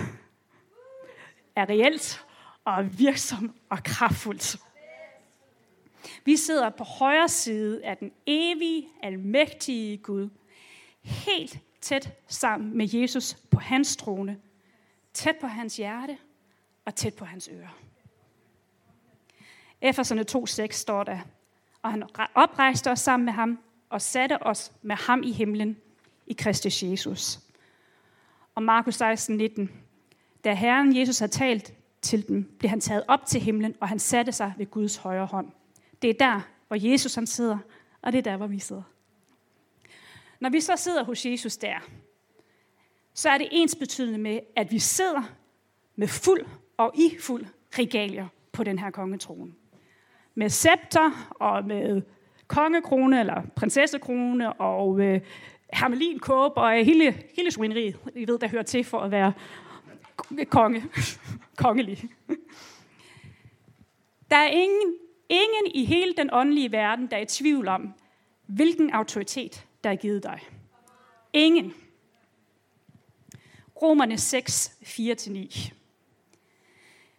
er 1.56 1.68
reelt 1.68 2.24
og 2.64 2.98
virksom 2.98 3.54
og 3.68 3.82
kraftfuldt. 3.84 4.56
Vi 6.24 6.36
sidder 6.36 6.70
på 6.70 6.84
højre 6.84 7.28
side 7.28 7.84
af 7.84 7.96
den 7.96 8.12
evige, 8.26 8.88
almægtige 9.02 9.96
Gud, 9.96 10.28
helt 11.02 11.58
tæt 11.80 12.12
sammen 12.28 12.76
med 12.76 12.88
Jesus 12.92 13.34
på 13.50 13.60
hans 13.60 13.96
trone, 13.96 14.36
tæt 15.12 15.36
på 15.40 15.46
hans 15.46 15.76
hjerte 15.76 16.18
og 16.84 16.94
tæt 16.94 17.14
på 17.14 17.24
hans 17.24 17.48
ører. 17.52 17.78
Efeserne 19.80 20.24
2.6 20.30 20.72
står 20.72 21.04
der, 21.04 21.18
og 21.82 21.90
han 21.90 22.04
oprejste 22.34 22.90
os 22.90 23.00
sammen 23.00 23.24
med 23.24 23.32
ham 23.32 23.58
og 23.88 24.02
satte 24.02 24.42
os 24.42 24.72
med 24.82 24.96
ham 24.96 25.22
i 25.22 25.32
himlen 25.32 25.76
i 26.26 26.32
Kristus 26.32 26.82
Jesus. 26.82 27.40
Og 28.54 28.62
Markus 28.62 29.02
16.19, 29.02 29.68
da 30.44 30.54
Herren 30.54 30.96
Jesus 30.96 31.18
har 31.18 31.26
talt 31.26 31.74
til 32.02 32.28
dem, 32.28 32.56
blev 32.58 32.70
han 32.70 32.80
taget 32.80 33.04
op 33.08 33.26
til 33.26 33.40
himlen, 33.40 33.74
og 33.80 33.88
han 33.88 33.98
satte 33.98 34.32
sig 34.32 34.52
ved 34.56 34.66
Guds 34.66 34.96
højre 34.96 35.26
hånd. 35.26 35.52
Det 36.02 36.10
er 36.10 36.14
der, 36.14 36.40
hvor 36.68 36.76
Jesus 36.90 37.14
han 37.14 37.26
sidder, 37.26 37.58
og 38.02 38.12
det 38.12 38.18
er 38.18 38.22
der, 38.22 38.36
hvor 38.36 38.46
vi 38.46 38.58
sidder. 38.58 38.82
Når 40.40 40.50
vi 40.50 40.60
så 40.60 40.76
sidder 40.76 41.04
hos 41.04 41.26
Jesus 41.26 41.56
der, 41.56 41.78
så 43.14 43.30
er 43.30 43.38
det 43.38 43.48
ens 43.50 43.76
betydende 43.76 44.18
med, 44.18 44.40
at 44.56 44.70
vi 44.70 44.78
sidder 44.78 45.22
med 45.96 46.08
fuld 46.08 46.46
og 46.76 46.92
i 46.94 47.16
fuld 47.20 47.44
regalier 47.78 48.26
på 48.52 48.64
den 48.64 48.78
her 48.78 48.90
kongetrone. 48.90 49.52
Med 50.34 50.48
scepter 50.48 51.34
og 51.40 51.64
med 51.64 52.02
kongekrone 52.46 53.20
eller 53.20 53.42
prinsessekrone 53.56 54.52
og 54.52 55.00
øh, 55.00 55.20
hermelinkåb 55.72 56.52
og 56.56 56.78
øh, 56.78 56.86
hele, 56.86 57.22
hele 57.36 57.50
svineriet, 57.50 57.96
I 58.14 58.26
ved, 58.28 58.38
der 58.38 58.48
hører 58.48 58.62
til 58.62 58.84
for 58.84 59.00
at 59.00 59.10
være 59.10 59.32
konge, 60.50 60.84
kongelig. 61.64 62.04
Der 64.30 64.36
er 64.36 64.48
ingen, 64.48 64.94
ingen 65.28 65.66
i 65.74 65.84
hele 65.84 66.14
den 66.16 66.30
åndelige 66.32 66.72
verden, 66.72 67.10
der 67.10 67.16
er 67.16 67.20
i 67.20 67.26
tvivl 67.26 67.68
om, 67.68 67.94
hvilken 68.46 68.90
autoritet, 68.90 69.66
der 69.84 69.90
er 69.90 69.96
givet 69.96 70.22
dig. 70.22 70.40
Ingen. 71.32 71.74
Romerne 73.82 74.18
6, 74.18 74.78
4-9. 74.82 75.72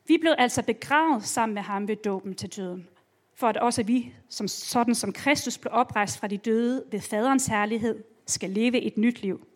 Vi 0.07 0.17
blev 0.17 0.33
altså 0.37 0.63
begravet 0.63 1.23
sammen 1.23 1.53
med 1.53 1.61
ham 1.61 1.87
ved 1.87 1.95
dåben 1.95 2.35
til 2.35 2.49
døden, 2.49 2.87
for 3.35 3.47
at 3.47 3.57
også 3.57 3.83
vi, 3.83 4.13
som 4.29 4.47
sådan 4.47 4.95
som 4.95 5.13
Kristus 5.13 5.57
blev 5.57 5.73
oprejst 5.73 6.19
fra 6.19 6.27
de 6.27 6.37
døde 6.37 6.83
ved 6.91 6.99
faderens 6.99 7.47
herlighed, 7.47 8.03
skal 8.27 8.49
leve 8.49 8.81
et 8.81 8.97
nyt 8.97 9.21
liv. 9.21 9.47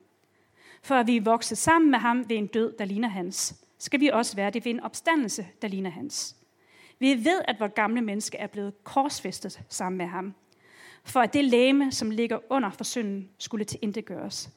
For 0.82 0.96
at 0.96 1.08
vi 1.08 1.18
er 1.18 1.22
vokset 1.22 1.58
sammen 1.58 1.92
med 1.92 2.00
ham 2.00 2.30
ved 2.30 2.38
en 2.38 2.48
død, 2.48 2.74
der 2.80 2.86
ligner 2.86 3.10
hans, 3.10 3.56
skal 3.78 4.00
vi 4.00 4.08
også 4.08 4.36
være 4.36 4.50
det 4.50 4.66
ved 4.66 4.72
en 4.72 4.80
opstandelse, 4.80 5.48
der 5.62 5.68
ligner 5.68 5.90
hans. 5.90 6.36
Vi 7.00 7.26
ved, 7.26 7.42
at 7.48 7.60
vores 7.60 7.74
gamle 7.76 8.02
menneske 8.02 8.38
er 8.38 8.48
blevet 8.48 8.84
korsfæstet 8.84 9.62
sammen 9.70 9.98
med 9.98 10.06
ham, 10.06 10.34
for 11.04 11.20
at 11.20 11.34
det 11.34 11.46
læme, 11.46 11.92
som 11.92 12.12
ligger 12.12 12.40
under 12.50 12.70
for 12.70 12.84
synden, 12.84 13.30
skulle 13.38 13.66
til 13.66 14.04
gøres. 14.04 14.50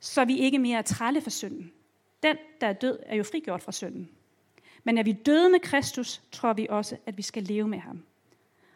Så 0.00 0.24
vi 0.24 0.38
ikke 0.38 0.58
mere 0.58 0.78
er 0.78 0.82
trælle 0.82 1.20
for 1.20 1.30
synden. 1.30 1.72
Den, 2.22 2.36
der 2.60 2.66
er 2.66 2.72
død, 2.72 2.98
er 3.06 3.16
jo 3.16 3.22
frigjort 3.22 3.62
fra 3.62 3.72
synden. 3.72 4.10
Men 4.84 4.98
er 4.98 5.02
vi 5.02 5.12
døde 5.12 5.50
med 5.50 5.60
Kristus, 5.60 6.22
tror 6.32 6.52
vi 6.52 6.66
også, 6.70 6.96
at 7.06 7.16
vi 7.16 7.22
skal 7.22 7.42
leve 7.42 7.68
med 7.68 7.78
ham. 7.78 8.02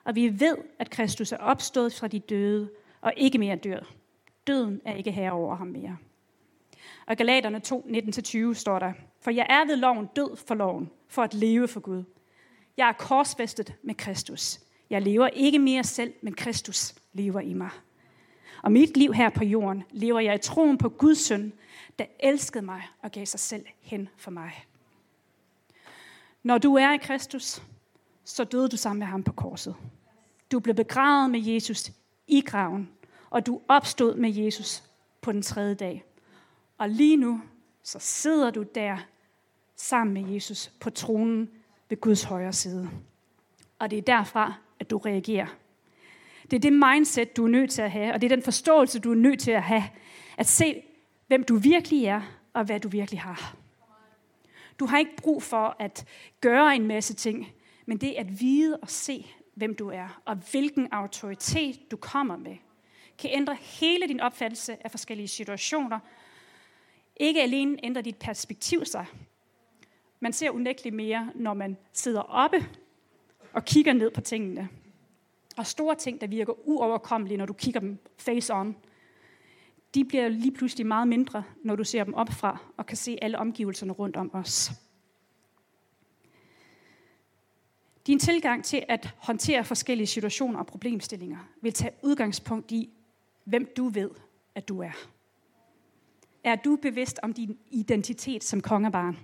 og 0.04 0.14
vi 0.14 0.40
ved, 0.40 0.56
at 0.78 0.90
Kristus 0.90 1.32
er 1.32 1.36
opstået 1.36 1.94
fra 1.94 2.08
de 2.08 2.18
døde, 2.18 2.70
og 3.00 3.12
ikke 3.16 3.38
mere 3.38 3.56
dør. 3.56 3.80
Døden 4.46 4.80
er 4.84 4.94
ikke 4.94 5.10
her 5.10 5.30
over 5.30 5.56
ham 5.56 5.66
mere. 5.66 5.96
Og 7.06 7.16
Galaterne 7.16 7.60
2, 7.60 7.86
19-20 7.88 8.54
står 8.54 8.78
der, 8.78 8.92
For 9.20 9.30
jeg 9.30 9.46
er 9.48 9.66
ved 9.66 9.76
loven 9.76 10.08
død 10.16 10.36
for 10.36 10.54
loven, 10.54 10.90
for 11.08 11.22
at 11.22 11.34
leve 11.34 11.68
for 11.68 11.80
Gud. 11.80 12.04
Jeg 12.76 12.88
er 12.88 12.92
korsfæstet 12.92 13.74
med 13.82 13.94
Kristus. 13.94 14.60
Jeg 14.90 15.02
lever 15.02 15.28
ikke 15.28 15.58
mere 15.58 15.84
selv, 15.84 16.12
men 16.22 16.34
Kristus 16.34 16.94
lever 17.12 17.40
i 17.40 17.52
mig. 17.52 17.70
Og 18.64 18.72
mit 18.72 18.96
liv 18.96 19.12
her 19.12 19.30
på 19.30 19.44
jorden 19.44 19.84
lever 19.90 20.20
jeg 20.20 20.34
i 20.34 20.38
troen 20.38 20.78
på 20.78 20.88
Guds 20.88 21.18
søn, 21.18 21.52
der 21.98 22.04
elskede 22.20 22.64
mig 22.64 22.82
og 23.02 23.12
gav 23.12 23.26
sig 23.26 23.40
selv 23.40 23.66
hen 23.80 24.08
for 24.16 24.30
mig. 24.30 24.66
Når 26.42 26.58
du 26.58 26.74
er 26.74 26.92
i 26.92 26.96
Kristus, 26.96 27.62
så 28.24 28.44
døde 28.44 28.68
du 28.68 28.76
sammen 28.76 28.98
med 28.98 29.06
ham 29.06 29.22
på 29.22 29.32
korset. 29.32 29.74
Du 30.52 30.60
blev 30.60 30.74
begravet 30.74 31.30
med 31.30 31.40
Jesus 31.40 31.92
i 32.26 32.40
graven, 32.40 32.90
og 33.30 33.46
du 33.46 33.60
opstod 33.68 34.16
med 34.16 34.30
Jesus 34.30 34.82
på 35.20 35.32
den 35.32 35.42
tredje 35.42 35.74
dag. 35.74 36.04
Og 36.78 36.88
lige 36.88 37.16
nu, 37.16 37.40
så 37.82 37.98
sidder 37.98 38.50
du 38.50 38.62
der 38.74 38.98
sammen 39.76 40.14
med 40.14 40.32
Jesus 40.32 40.72
på 40.80 40.90
tronen 40.90 41.50
ved 41.88 42.00
Guds 42.00 42.22
højre 42.22 42.52
side. 42.52 42.90
Og 43.78 43.90
det 43.90 43.98
er 43.98 44.02
derfra, 44.02 44.54
at 44.80 44.90
du 44.90 44.98
reagerer. 44.98 45.46
Det 46.50 46.56
er 46.56 46.60
det 46.60 46.72
mindset, 46.72 47.36
du 47.36 47.44
er 47.44 47.48
nødt 47.48 47.70
til 47.70 47.82
at 47.82 47.90
have, 47.90 48.14
og 48.14 48.20
det 48.20 48.32
er 48.32 48.36
den 48.36 48.44
forståelse, 48.44 48.98
du 49.00 49.10
er 49.10 49.16
nødt 49.16 49.40
til 49.40 49.50
at 49.50 49.62
have. 49.62 49.84
At 50.38 50.46
se, 50.46 50.82
hvem 51.26 51.44
du 51.44 51.56
virkelig 51.56 52.04
er, 52.04 52.20
og 52.52 52.64
hvad 52.64 52.80
du 52.80 52.88
virkelig 52.88 53.20
har. 53.20 53.56
Du 54.78 54.86
har 54.86 54.98
ikke 54.98 55.16
brug 55.16 55.42
for 55.42 55.76
at 55.78 56.06
gøre 56.40 56.76
en 56.76 56.86
masse 56.86 57.14
ting, 57.14 57.52
men 57.86 57.98
det 57.98 58.14
at 58.18 58.40
vide 58.40 58.76
og 58.76 58.90
se, 58.90 59.26
hvem 59.54 59.74
du 59.74 59.88
er, 59.88 60.20
og 60.24 60.36
hvilken 60.50 60.88
autoritet 60.92 61.90
du 61.90 61.96
kommer 61.96 62.36
med, 62.36 62.56
kan 63.18 63.30
ændre 63.32 63.56
hele 63.60 64.08
din 64.08 64.20
opfattelse 64.20 64.76
af 64.84 64.90
forskellige 64.90 65.28
situationer. 65.28 65.98
Ikke 67.16 67.42
alene 67.42 67.84
ændrer 67.84 68.02
dit 68.02 68.16
perspektiv 68.16 68.84
sig. 68.84 69.06
Man 70.20 70.32
ser 70.32 70.50
unægteligt 70.50 70.96
mere, 70.96 71.30
når 71.34 71.54
man 71.54 71.76
sidder 71.92 72.20
oppe 72.20 72.66
og 73.52 73.64
kigger 73.64 73.92
ned 73.92 74.10
på 74.10 74.20
tingene. 74.20 74.68
Og 75.56 75.66
store 75.66 75.94
ting, 75.94 76.20
der 76.20 76.26
virker 76.26 76.68
uoverkommelige, 76.68 77.38
når 77.38 77.46
du 77.46 77.52
kigger 77.52 77.80
dem 77.80 77.98
face 78.18 78.54
on, 78.54 78.76
de 79.94 80.04
bliver 80.04 80.28
lige 80.28 80.52
pludselig 80.52 80.86
meget 80.86 81.08
mindre, 81.08 81.42
når 81.64 81.76
du 81.76 81.84
ser 81.84 82.04
dem 82.04 82.14
opfra 82.14 82.58
og 82.76 82.86
kan 82.86 82.96
se 82.96 83.18
alle 83.22 83.38
omgivelserne 83.38 83.92
rundt 83.92 84.16
om 84.16 84.34
os. 84.34 84.70
Din 88.06 88.18
tilgang 88.18 88.64
til 88.64 88.84
at 88.88 89.14
håndtere 89.18 89.64
forskellige 89.64 90.06
situationer 90.06 90.58
og 90.58 90.66
problemstillinger 90.66 91.38
vil 91.60 91.72
tage 91.72 91.92
udgangspunkt 92.02 92.72
i, 92.72 92.90
hvem 93.44 93.72
du 93.76 93.88
ved, 93.88 94.10
at 94.54 94.68
du 94.68 94.80
er. 94.80 95.08
Er 96.44 96.56
du 96.56 96.76
bevidst 96.76 97.18
om 97.22 97.32
din 97.32 97.58
identitet 97.70 98.44
som 98.44 98.60
kongebarn? 98.60 99.18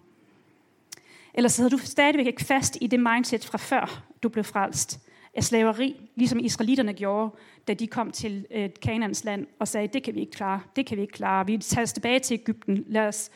Eller 1.35 1.49
sidder 1.49 1.71
du 1.71 1.79
stadigvæk 1.79 2.27
ikke 2.27 2.45
fast 2.45 2.79
i 2.81 2.87
det 2.87 3.01
mindset 3.01 3.45
fra 3.45 3.59
før 3.59 4.05
du 4.23 4.29
blev 4.29 4.45
frelst 4.45 5.01
af 5.35 5.45
slaveri, 5.45 6.11
ligesom 6.15 6.39
israelitterne 6.39 6.93
gjorde, 6.93 7.37
da 7.69 7.75
de 7.75 7.87
kom 7.87 8.11
til 8.11 8.47
øh, 8.51 8.71
Kanans 8.83 9.25
land 9.25 9.47
og 9.59 9.69
sagde, 9.69 9.89
det 9.89 10.03
kan 10.03 10.15
vi 10.15 10.21
ikke 10.21 10.33
klare, 10.33 10.61
det 10.77 10.87
kan 10.87 10.97
vi 10.97 11.03
ikke 11.03 11.13
klare, 11.13 11.47
vi 11.47 11.59
tager 11.59 11.83
os 11.83 11.93
tilbage 11.93 12.19
til 12.19 12.35
Ægypten, 12.35 12.85
lad 12.87 13.09
os... 13.09 13.31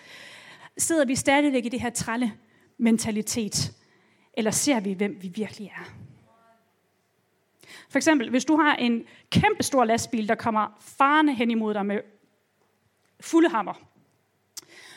Sidder 0.78 1.04
vi 1.04 1.14
stadigvæk 1.14 1.66
i 1.66 1.68
det 1.68 1.80
her 1.80 1.90
trælle 1.90 2.32
mentalitet, 2.78 3.72
eller 4.36 4.50
ser 4.50 4.80
vi, 4.80 4.92
hvem 4.92 5.18
vi 5.22 5.28
virkelig 5.28 5.66
er? 5.66 5.94
For 7.88 7.98
eksempel, 7.98 8.30
hvis 8.30 8.44
du 8.44 8.56
har 8.56 8.74
en 8.74 9.04
kæmpe 9.30 9.62
stor 9.62 9.84
lastbil, 9.84 10.28
der 10.28 10.34
kommer 10.34 10.78
farne 10.80 11.34
hen 11.34 11.50
imod 11.50 11.74
dig 11.74 11.86
med 11.86 12.00
fulde 13.20 13.48
hammer, 13.48 13.74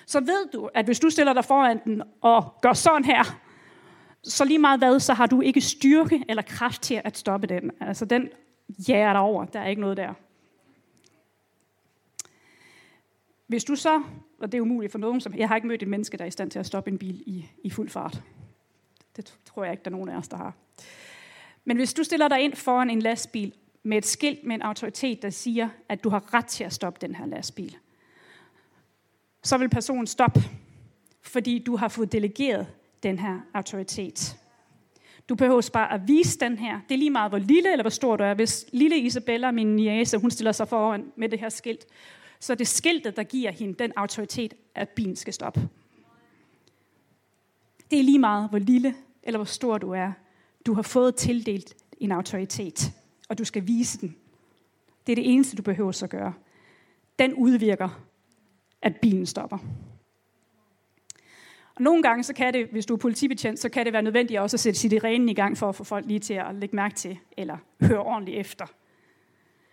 så 0.06 0.20
ved 0.20 0.52
du, 0.54 0.70
at 0.74 0.86
hvis 0.86 1.00
du 1.00 1.10
stiller 1.10 1.34
dig 1.34 1.46
foran 1.46 1.80
den 1.86 2.04
og 2.22 2.54
gør 2.62 2.74
sådan 2.74 3.06
her, 3.06 3.40
så 4.24 4.46
lige 4.46 4.60
meget 4.60 4.80
hvad, 4.80 5.00
så 5.00 5.14
har 5.14 5.26
du 5.26 5.42
ikke 5.42 5.62
styrke 5.62 6.24
eller 6.30 6.44
kraft 6.44 6.82
til 6.82 7.02
at 7.04 7.18
stoppe 7.18 7.48
den. 7.48 7.72
Altså 7.80 8.06
den 8.06 8.30
jager 8.88 9.14
dig 9.14 9.22
over, 9.22 9.46
der 9.46 9.60
er 9.60 9.68
ikke 9.68 9.82
noget 9.82 9.98
der. 9.98 10.14
Hvis 13.48 13.64
du 13.64 13.76
så, 13.76 14.04
og 14.40 14.52
det 14.52 14.58
er 14.58 14.62
umuligt 14.62 14.92
for 14.92 15.00
nogen, 15.00 15.22
som 15.22 15.36
jeg 15.36 15.48
har 15.48 15.56
ikke 15.56 15.68
mødt 15.68 15.82
et 15.82 15.88
menneske, 15.88 16.18
der 16.18 16.24
er 16.24 16.28
i 16.28 16.32
stand 16.32 16.52
til 16.52 16.60
at 16.60 16.66
stoppe 16.66 16.92
en 16.92 16.98
bil 16.98 17.24
i, 17.26 17.50
i 17.64 17.70
fuld 17.70 17.90
fart. 17.90 18.24
Det 19.16 19.38
tror 19.46 19.64
jeg 19.64 19.72
ikke, 19.72 19.84
der 19.84 19.92
er 19.92 19.96
nogen 19.96 20.10
af 20.10 20.18
os, 20.18 20.28
der 20.28 20.38
har. 20.38 20.54
Men 21.66 21.78
hvis 21.78 21.94
du 21.94 22.04
stiller 22.04 22.28
dig 22.28 22.42
ind 22.42 22.54
foran 22.54 22.90
en 22.90 23.02
lastbil 23.02 23.54
med 23.84 23.98
et 23.98 24.06
skilt 24.06 24.44
med 24.44 24.56
en 24.56 24.62
autoritet, 24.62 25.22
der 25.22 25.30
siger, 25.30 25.70
at 25.90 26.04
du 26.04 26.10
har 26.10 26.34
ret 26.34 26.46
til 26.46 26.64
at 26.64 26.74
stoppe 26.74 27.08
den 27.08 27.16
her 27.16 27.26
lastbil, 27.26 27.78
så 29.44 29.58
vil 29.58 29.70
personen 29.70 30.08
stoppe, 30.08 30.42
fordi 31.22 31.60
du 31.60 31.76
har 31.76 31.88
fået 31.88 32.12
delegeret 32.12 32.68
den 33.04 33.20
her 33.20 33.40
autoritet. 33.54 34.38
Du 35.30 35.36
behøver 35.36 35.70
bare 35.74 35.94
at 35.94 36.08
vise 36.08 36.40
den 36.40 36.58
her. 36.58 36.80
Det 36.90 36.96
er 36.96 37.00
lige 37.00 37.10
meget, 37.10 37.32
hvor 37.32 37.38
lille 37.38 37.72
eller 37.72 37.84
hvor 37.84 37.90
stor 37.90 38.16
du 38.16 38.24
er. 38.24 38.34
Hvis 38.34 38.66
lille 38.72 38.98
Isabella, 38.98 39.52
min 39.52 39.76
niece, 39.76 40.18
hun 40.18 40.32
stiller 40.32 40.52
sig 40.52 40.68
foran 40.68 41.12
med 41.16 41.30
det 41.30 41.40
her 41.40 41.50
skilt, 41.50 41.86
så 42.40 42.54
er 42.54 42.58
det 42.58 42.68
skiltet, 42.68 43.16
der 43.16 43.24
giver 43.24 43.52
hende 43.52 43.74
den 43.74 43.94
autoritet, 43.96 44.54
at 44.76 44.90
bilen 44.90 45.16
skal 45.16 45.34
stoppe. 45.34 45.70
Det 47.92 48.00
er 48.00 48.04
lige 48.04 48.20
meget, 48.20 48.50
hvor 48.50 48.60
lille 48.60 48.96
eller 49.24 49.38
hvor 49.38 49.46
stor 49.46 49.78
du 49.78 49.92
er. 49.92 50.12
Du 50.66 50.74
har 50.74 50.82
fået 50.82 51.16
tildelt 51.16 51.76
en 51.98 52.12
autoritet, 52.12 52.92
og 53.30 53.38
du 53.38 53.44
skal 53.44 53.68
vise 53.68 54.02
den. 54.02 54.16
Det 55.08 55.12
er 55.12 55.16
det 55.16 55.34
eneste, 55.34 55.56
du 55.56 55.62
behøver 55.62 56.04
at 56.04 56.10
gøre. 56.10 56.34
Den 57.20 57.34
udvirker, 57.34 57.90
at 58.82 58.96
bilen 58.96 59.26
stopper. 59.26 59.58
Og 61.78 61.84
nogle 61.84 62.04
gange, 62.04 62.24
så 62.24 62.34
kan 62.34 62.54
det, 62.54 62.68
hvis 62.72 62.86
du 62.86 62.94
er 62.94 62.98
politibetjent, 62.98 63.60
så 63.60 63.70
kan 63.70 63.86
det 63.86 63.94
være 63.94 64.02
nødvendigt 64.02 64.40
også 64.40 64.56
at 64.56 64.60
sætte 64.60 64.80
sirenen 64.80 65.30
i 65.30 65.34
gang 65.34 65.58
for 65.58 65.70
at 65.70 65.76
få 65.76 65.84
folk 65.84 66.06
lige 66.06 66.20
til 66.20 66.34
at 66.34 66.56
lægge 66.56 66.76
mærke 66.76 66.96
til, 66.96 67.20
eller 67.38 67.58
høre 67.82 68.00
ordentligt 68.00 68.38
efter. 68.38 68.66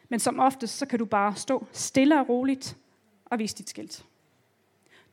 Men 0.08 0.20
som 0.20 0.38
oftest, 0.38 0.78
så 0.78 0.86
kan 0.86 0.98
du 0.98 1.04
bare 1.04 1.34
stå 1.36 1.66
stille 1.72 2.20
og 2.20 2.28
roligt 2.28 2.76
og 3.24 3.38
vise 3.38 3.56
dit 3.56 3.68
skilt. 3.68 4.04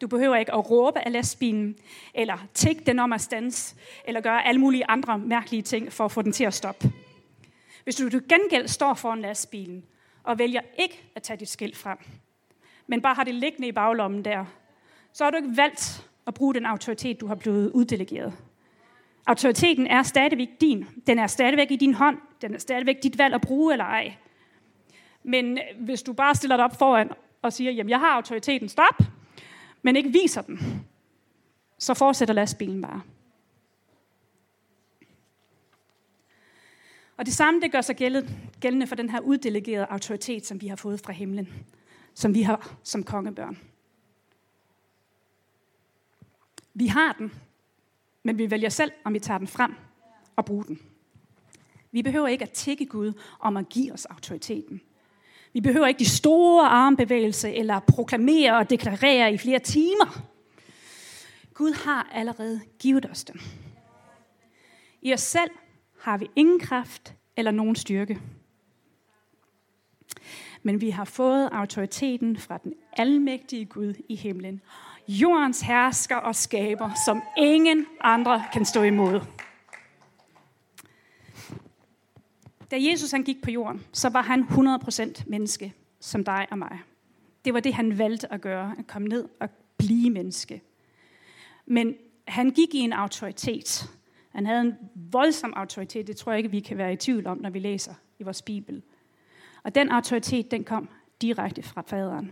Du 0.01 0.07
behøver 0.07 0.35
ikke 0.35 0.53
at 0.53 0.71
råbe 0.71 0.99
af 0.99 1.11
lastbilen, 1.11 1.75
eller 2.13 2.47
tække 2.53 2.83
den 2.85 2.99
om 2.99 3.13
at 3.13 3.21
stands, 3.21 3.75
eller 4.05 4.21
gøre 4.21 4.47
alle 4.47 4.61
mulige 4.61 4.85
andre 4.89 5.19
mærkelige 5.19 5.61
ting 5.61 5.93
for 5.93 6.05
at 6.05 6.11
få 6.11 6.21
den 6.21 6.31
til 6.31 6.43
at 6.43 6.53
stoppe. 6.53 6.91
Hvis 7.83 7.95
du 7.95 8.09
til 8.09 8.27
gengæld 8.29 8.67
står 8.67 8.93
foran 8.93 9.21
lastbilen 9.21 9.85
og 10.23 10.39
vælger 10.39 10.61
ikke 10.79 11.03
at 11.15 11.23
tage 11.23 11.37
dit 11.37 11.49
skilt 11.49 11.77
frem, 11.77 11.97
men 12.87 13.01
bare 13.01 13.15
har 13.15 13.23
det 13.23 13.35
liggende 13.35 13.67
i 13.67 13.71
baglommen 13.71 14.25
der, 14.25 14.45
så 15.13 15.23
har 15.23 15.31
du 15.31 15.37
ikke 15.37 15.57
valgt 15.57 16.10
at 16.31 16.35
bruge 16.35 16.53
den 16.53 16.65
autoritet, 16.65 17.21
du 17.21 17.27
har 17.27 17.35
blevet 17.35 17.71
uddelegeret. 17.71 18.33
Autoriteten 19.25 19.87
er 19.87 20.03
stadigvæk 20.03 20.47
din. 20.61 20.85
Den 21.07 21.19
er 21.19 21.27
stadigvæk 21.27 21.71
i 21.71 21.75
din 21.75 21.93
hånd. 21.93 22.17
Den 22.41 22.53
er 22.53 22.59
stadigvæk 22.59 23.03
dit 23.03 23.17
valg 23.17 23.33
at 23.33 23.41
bruge 23.41 23.73
eller 23.73 23.85
ej. 23.85 24.13
Men 25.23 25.59
hvis 25.79 26.03
du 26.03 26.13
bare 26.13 26.35
stiller 26.35 26.55
dig 26.55 26.65
op 26.65 26.79
foran 26.79 27.09
og 27.41 27.53
siger, 27.53 27.71
jamen 27.71 27.89
jeg 27.89 27.99
har 27.99 28.15
autoriteten, 28.15 28.69
stop, 28.69 29.03
men 29.81 29.95
ikke 29.95 30.09
viser 30.09 30.41
den, 30.41 30.59
så 31.77 31.93
fortsætter 31.93 32.33
lastbilen 32.33 32.81
bare. 32.81 33.01
Og 37.17 37.25
det 37.25 37.33
samme 37.33 37.61
det 37.61 37.71
gør 37.71 37.81
sig 37.81 37.95
gældende 38.59 38.87
for 38.87 38.95
den 38.95 39.09
her 39.09 39.19
uddelegerede 39.19 39.85
autoritet, 39.85 40.45
som 40.45 40.61
vi 40.61 40.67
har 40.67 40.75
fået 40.75 41.01
fra 41.05 41.13
himlen, 41.13 41.49
som 42.13 42.33
vi 42.33 42.41
har 42.41 42.75
som 42.83 43.03
kongebørn. 43.03 43.70
Vi 46.73 46.87
har 46.87 47.13
den, 47.13 47.33
men 48.23 48.37
vi 48.37 48.51
vælger 48.51 48.69
selv, 48.69 48.91
om 49.03 49.13
vi 49.13 49.19
tager 49.19 49.37
den 49.37 49.47
frem 49.47 49.75
og 50.35 50.45
bruger 50.45 50.63
den. 50.63 50.79
Vi 51.91 52.01
behøver 52.01 52.27
ikke 52.27 52.43
at 52.43 52.51
tække 52.51 52.85
Gud 52.85 53.13
om 53.39 53.57
at 53.57 53.69
give 53.69 53.93
os 53.93 54.05
autoriteten. 54.05 54.81
Vi 55.53 55.61
behøver 55.61 55.87
ikke 55.87 55.99
de 55.99 56.09
store 56.09 56.67
armbevægelser 56.67 57.49
eller 57.49 57.79
proklamere 57.79 58.57
og 58.57 58.69
deklarere 58.69 59.33
i 59.33 59.37
flere 59.37 59.59
timer. 59.59 60.21
Gud 61.53 61.73
har 61.73 62.09
allerede 62.11 62.61
givet 62.79 63.05
os 63.05 63.23
den. 63.23 63.41
I 65.01 65.13
os 65.13 65.21
selv 65.21 65.51
har 65.99 66.17
vi 66.17 66.29
ingen 66.35 66.59
kraft 66.59 67.15
eller 67.37 67.51
nogen 67.51 67.75
styrke. 67.75 68.21
Men 70.63 70.81
vi 70.81 70.89
har 70.89 71.05
fået 71.05 71.49
autoriteten 71.51 72.37
fra 72.37 72.57
den 72.57 72.73
almægtige 72.93 73.65
Gud 73.65 73.93
i 74.09 74.15
himlen 74.15 74.61
jordens 75.07 75.61
hersker 75.61 76.15
og 76.15 76.35
skaber, 76.35 76.89
som 77.05 77.21
ingen 77.37 77.85
andre 78.01 78.43
kan 78.53 78.65
stå 78.65 78.83
imod. 78.83 79.21
Da 82.71 82.77
Jesus 82.79 83.11
han 83.11 83.23
gik 83.23 83.41
på 83.43 83.51
jorden, 83.51 83.85
så 83.93 84.09
var 84.09 84.21
han 84.21 84.41
100% 84.41 85.23
menneske, 85.27 85.73
som 85.99 86.23
dig 86.23 86.47
og 86.51 86.57
mig. 86.57 86.79
Det 87.45 87.53
var 87.53 87.59
det, 87.59 87.73
han 87.73 87.97
valgte 87.97 88.33
at 88.33 88.41
gøre, 88.41 88.75
at 88.79 88.87
komme 88.87 89.07
ned 89.07 89.29
og 89.39 89.49
blive 89.77 90.09
menneske. 90.09 90.61
Men 91.65 91.95
han 92.27 92.49
gik 92.49 92.73
i 92.73 92.79
en 92.79 92.93
autoritet, 92.93 93.89
Han 94.29 94.45
havde 94.45 94.61
en 94.61 94.75
voldsom 94.95 95.53
autoritet, 95.55 96.07
det 96.07 96.17
tror 96.17 96.31
jeg 96.31 96.39
ikke, 96.39 96.51
vi 96.51 96.59
kan 96.59 96.77
være 96.77 96.93
i 96.93 96.95
tvivl 96.95 97.27
om, 97.27 97.37
når 97.37 97.49
vi 97.49 97.59
læser 97.59 97.93
i 98.19 98.23
vores 98.23 98.41
Bibel. 98.41 98.81
Og 99.63 99.75
den 99.75 99.89
autoritet, 99.89 100.51
den 100.51 100.63
kom 100.63 100.89
direkte 101.21 101.63
fra 101.63 101.83
faderen. 101.87 102.31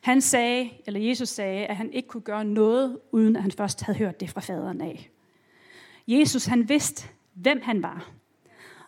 Han 0.00 0.20
sagde, 0.20 0.70
eller 0.86 1.00
Jesus 1.00 1.28
sagde, 1.28 1.66
at 1.66 1.76
han 1.76 1.92
ikke 1.92 2.08
kunne 2.08 2.20
gøre 2.20 2.44
noget, 2.44 2.98
uden 3.12 3.36
at 3.36 3.42
han 3.42 3.52
først 3.52 3.82
havde 3.82 3.98
hørt 3.98 4.20
det 4.20 4.30
fra 4.30 4.40
faderen 4.40 4.80
af. 4.80 5.10
Jesus, 6.08 6.44
han 6.44 6.68
vidste, 6.68 7.08
hvem 7.34 7.60
han 7.62 7.82
var. 7.82 8.10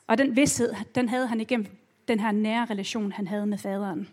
Og 0.06 0.18
den 0.18 0.36
vidsthed, 0.36 0.74
den 0.94 1.08
havde 1.08 1.26
han 1.26 1.40
igennem 1.40 1.66
den 2.08 2.20
her 2.20 2.32
nære 2.32 2.64
relation, 2.64 3.12
han 3.12 3.26
havde 3.26 3.46
med 3.46 3.58
faderen. 3.58 4.08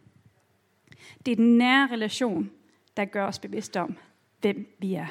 Det 1.26 1.32
er 1.32 1.36
den 1.36 1.58
nære 1.58 1.88
relation, 1.92 2.52
der 2.98 3.06
gør 3.06 3.26
os 3.26 3.40
bevidste 3.40 3.82
om, 3.82 3.98
hvem 4.42 4.76
vi 4.80 4.94
er. 4.94 5.08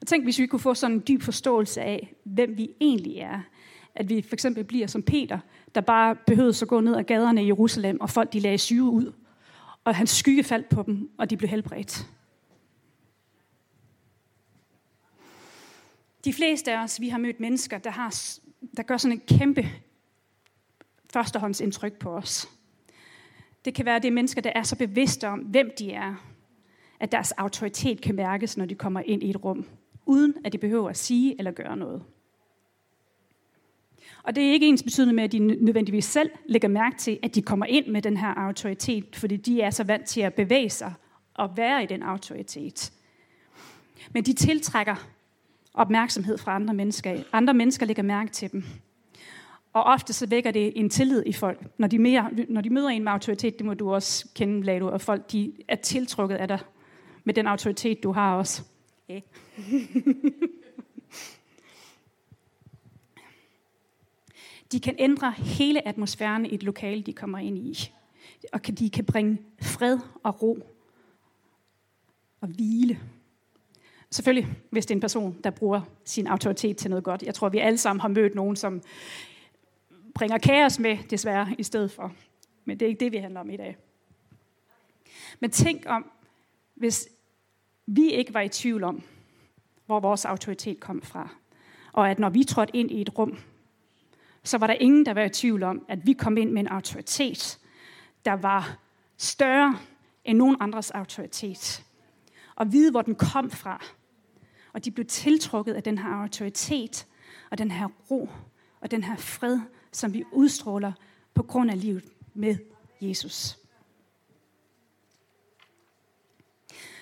Og 0.00 0.06
tænk, 0.06 0.24
hvis 0.24 0.38
vi 0.38 0.46
kunne 0.46 0.60
få 0.60 0.74
sådan 0.74 0.96
en 0.96 1.02
dyb 1.08 1.22
forståelse 1.22 1.80
af, 1.80 2.14
hvem 2.24 2.56
vi 2.56 2.70
egentlig 2.80 3.16
er. 3.16 3.40
At 3.94 4.08
vi 4.08 4.22
for 4.22 4.34
eksempel 4.34 4.64
bliver 4.64 4.86
som 4.86 5.02
Peter, 5.02 5.38
der 5.74 5.80
bare 5.80 6.16
behøvede 6.26 6.56
at 6.62 6.68
gå 6.68 6.80
ned 6.80 6.96
ad 6.96 7.04
gaderne 7.04 7.42
i 7.42 7.46
Jerusalem, 7.46 8.00
og 8.00 8.10
folk 8.10 8.32
de 8.32 8.40
lagde 8.40 8.58
syge 8.58 8.82
ud. 8.82 9.12
Og 9.88 9.96
hans 9.96 10.10
skygge 10.10 10.44
faldt 10.44 10.68
på 10.68 10.82
dem, 10.82 11.10
og 11.18 11.30
de 11.30 11.36
blev 11.36 11.50
helbredt. 11.50 12.06
De 16.24 16.32
fleste 16.32 16.72
af 16.72 16.82
os, 16.82 17.00
vi 17.00 17.08
har 17.08 17.18
mødt 17.18 17.40
mennesker, 17.40 17.78
der, 17.78 17.90
har, 17.90 18.38
der 18.76 18.82
gør 18.82 18.96
sådan 18.96 19.12
en 19.12 19.38
kæmpe 19.38 19.68
førstehåndsindtryk 21.12 21.92
på 21.92 22.10
os. 22.10 22.48
Det 23.64 23.74
kan 23.74 23.84
være, 23.84 23.98
det 23.98 24.08
er 24.08 24.12
mennesker, 24.12 24.40
der 24.40 24.52
er 24.54 24.62
så 24.62 24.76
bevidste 24.76 25.28
om, 25.28 25.38
hvem 25.38 25.70
de 25.78 25.92
er, 25.92 26.14
at 27.00 27.12
deres 27.12 27.32
autoritet 27.32 28.00
kan 28.00 28.14
mærkes, 28.14 28.56
når 28.56 28.66
de 28.66 28.74
kommer 28.74 29.00
ind 29.00 29.22
i 29.22 29.30
et 29.30 29.44
rum, 29.44 29.66
uden 30.06 30.34
at 30.44 30.52
de 30.52 30.58
behøver 30.58 30.88
at 30.90 30.96
sige 30.96 31.34
eller 31.38 31.50
gøre 31.50 31.76
noget. 31.76 32.04
Og 34.22 34.36
det 34.36 34.48
er 34.48 34.52
ikke 34.52 34.66
ens 34.66 34.82
betydende 34.82 35.14
med, 35.14 35.24
at 35.24 35.32
de 35.32 35.38
nødvendigvis 35.38 36.04
selv 36.04 36.30
lægger 36.46 36.68
mærke 36.68 36.96
til, 36.96 37.18
at 37.22 37.34
de 37.34 37.42
kommer 37.42 37.66
ind 37.66 37.86
med 37.86 38.02
den 38.02 38.16
her 38.16 38.34
autoritet, 38.34 39.16
fordi 39.16 39.36
de 39.36 39.60
er 39.60 39.70
så 39.70 39.84
vant 39.84 40.04
til 40.04 40.20
at 40.20 40.34
bevæge 40.34 40.70
sig 40.70 40.94
og 41.34 41.56
være 41.56 41.82
i 41.82 41.86
den 41.86 42.02
autoritet. 42.02 42.92
Men 44.12 44.24
de 44.24 44.32
tiltrækker 44.32 44.94
opmærksomhed 45.74 46.38
fra 46.38 46.54
andre 46.54 46.74
mennesker. 46.74 47.22
Andre 47.32 47.54
mennesker 47.54 47.86
lægger 47.86 48.02
mærke 48.02 48.30
til 48.30 48.52
dem. 48.52 48.64
Og 49.72 49.82
ofte 49.84 50.12
så 50.12 50.26
vækker 50.26 50.50
det 50.50 50.72
en 50.76 50.90
tillid 50.90 51.22
i 51.26 51.32
folk. 51.32 51.78
Når 51.78 51.88
de, 51.88 51.98
mere, 51.98 52.30
når 52.48 52.60
de 52.60 52.70
møder 52.70 52.88
en 52.88 53.04
med 53.04 53.12
autoritet, 53.12 53.58
det 53.58 53.66
må 53.66 53.74
du 53.74 53.94
også 53.94 54.28
kende, 54.34 54.62
Lado, 54.62 54.86
og 54.86 55.00
folk 55.00 55.32
de 55.32 55.52
er 55.68 55.76
tiltrukket 55.76 56.36
af 56.36 56.48
dig 56.48 56.58
med 57.24 57.34
den 57.34 57.46
autoritet, 57.46 58.02
du 58.02 58.12
har 58.12 58.36
også. 58.36 58.62
Ja. 59.08 59.20
de 64.72 64.80
kan 64.80 64.96
ændre 64.98 65.32
hele 65.32 65.88
atmosfæren 65.88 66.46
i 66.46 66.54
et 66.54 66.62
lokale, 66.62 67.02
de 67.02 67.12
kommer 67.12 67.38
ind 67.38 67.58
i. 67.58 67.92
Og 68.52 68.66
de 68.66 68.90
kan 68.90 69.04
bringe 69.04 69.38
fred 69.62 69.98
og 70.22 70.42
ro 70.42 70.58
og 72.40 72.48
hvile. 72.48 73.00
Selvfølgelig, 74.10 74.56
hvis 74.70 74.86
det 74.86 74.94
er 74.94 74.96
en 74.96 75.00
person, 75.00 75.40
der 75.44 75.50
bruger 75.50 75.80
sin 76.04 76.26
autoritet 76.26 76.76
til 76.76 76.90
noget 76.90 77.04
godt. 77.04 77.22
Jeg 77.22 77.34
tror, 77.34 77.48
vi 77.48 77.58
alle 77.58 77.78
sammen 77.78 78.00
har 78.00 78.08
mødt 78.08 78.34
nogen, 78.34 78.56
som 78.56 78.82
bringer 80.14 80.38
kaos 80.38 80.78
med, 80.78 80.98
desværre, 81.10 81.54
i 81.58 81.62
stedet 81.62 81.90
for. 81.90 82.12
Men 82.64 82.80
det 82.80 82.86
er 82.86 82.88
ikke 82.88 83.00
det, 83.00 83.12
vi 83.12 83.16
handler 83.16 83.40
om 83.40 83.50
i 83.50 83.56
dag. 83.56 83.76
Men 85.40 85.50
tænk 85.50 85.82
om, 85.86 86.10
hvis 86.74 87.08
vi 87.86 88.10
ikke 88.10 88.34
var 88.34 88.40
i 88.40 88.48
tvivl 88.48 88.84
om, 88.84 89.02
hvor 89.86 90.00
vores 90.00 90.24
autoritet 90.24 90.80
kom 90.80 91.02
fra. 91.02 91.28
Og 91.92 92.10
at 92.10 92.18
når 92.18 92.28
vi 92.28 92.44
trådte 92.44 92.76
ind 92.76 92.90
i 92.90 93.00
et 93.00 93.18
rum, 93.18 93.38
så 94.48 94.58
var 94.58 94.66
der 94.66 94.74
ingen, 94.74 95.06
der 95.06 95.14
var 95.14 95.22
i 95.22 95.28
tvivl 95.28 95.62
om, 95.62 95.84
at 95.88 96.06
vi 96.06 96.12
kom 96.12 96.36
ind 96.36 96.50
med 96.50 96.60
en 96.60 96.68
autoritet, 96.68 97.58
der 98.24 98.32
var 98.32 98.78
større 99.16 99.78
end 100.24 100.38
nogen 100.38 100.56
andres 100.60 100.90
autoritet. 100.90 101.84
Og 102.56 102.72
vide, 102.72 102.90
hvor 102.90 103.02
den 103.02 103.14
kom 103.14 103.50
fra. 103.50 103.84
Og 104.72 104.84
de 104.84 104.90
blev 104.90 105.06
tiltrukket 105.06 105.74
af 105.74 105.82
den 105.82 105.98
her 105.98 106.08
autoritet, 106.08 107.06
og 107.50 107.58
den 107.58 107.70
her 107.70 107.88
ro, 108.10 108.28
og 108.80 108.90
den 108.90 109.04
her 109.04 109.16
fred, 109.16 109.60
som 109.92 110.14
vi 110.14 110.24
udstråler 110.32 110.92
på 111.34 111.42
grund 111.42 111.70
af 111.70 111.80
livet 111.80 112.04
med 112.34 112.56
Jesus. 113.00 113.58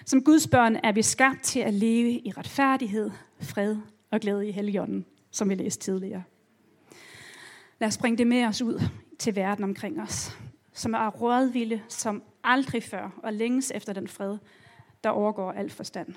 Som 0.07 0.25
Guds 0.25 0.49
børn 0.49 0.77
er 0.77 0.93
vi 0.93 1.03
skabt 1.03 1.43
til 1.43 1.61
at 1.61 1.75
leve 1.75 2.11
i 2.11 2.33
retfærdighed, 2.37 3.11
fred 3.41 3.77
og 4.11 4.21
glæde 4.21 4.49
i 4.49 4.53
Helligånden, 4.53 5.07
som 5.31 5.49
vi 5.49 5.55
læste 5.55 5.85
tidligere. 5.85 6.23
Lad 7.79 7.89
os 7.89 7.99
bringe 7.99 8.19
det 8.19 8.27
med 8.27 8.45
os 8.45 8.63
ud 8.63 8.81
til 9.19 9.37
verden 9.37 9.65
omkring 9.65 10.03
os, 10.03 10.39
som 10.73 10.95
er 10.95 11.09
rådvilde 11.09 11.83
som 11.89 12.23
aldrig 12.45 12.83
før, 12.83 13.21
og 13.23 13.33
længes 13.33 13.73
efter 13.75 13.93
den 13.93 14.09
fred, 14.09 14.39
der 15.05 15.11
overgår 15.11 15.53
al 15.53 15.71
forstand. 15.71 16.15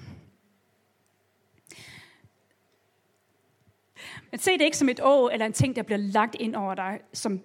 Men 4.32 4.40
se 4.40 4.52
det 4.52 4.62
ikke 4.62 4.78
som 4.78 4.90
et 4.90 5.00
å 5.04 5.30
eller 5.34 5.46
en 5.46 5.54
ting, 5.54 5.76
der 5.76 5.84
bliver 5.84 5.98
lagt 5.98 6.36
ind 6.40 6.56
over 6.56 6.76
dig, 6.76 7.00
som 7.14 7.42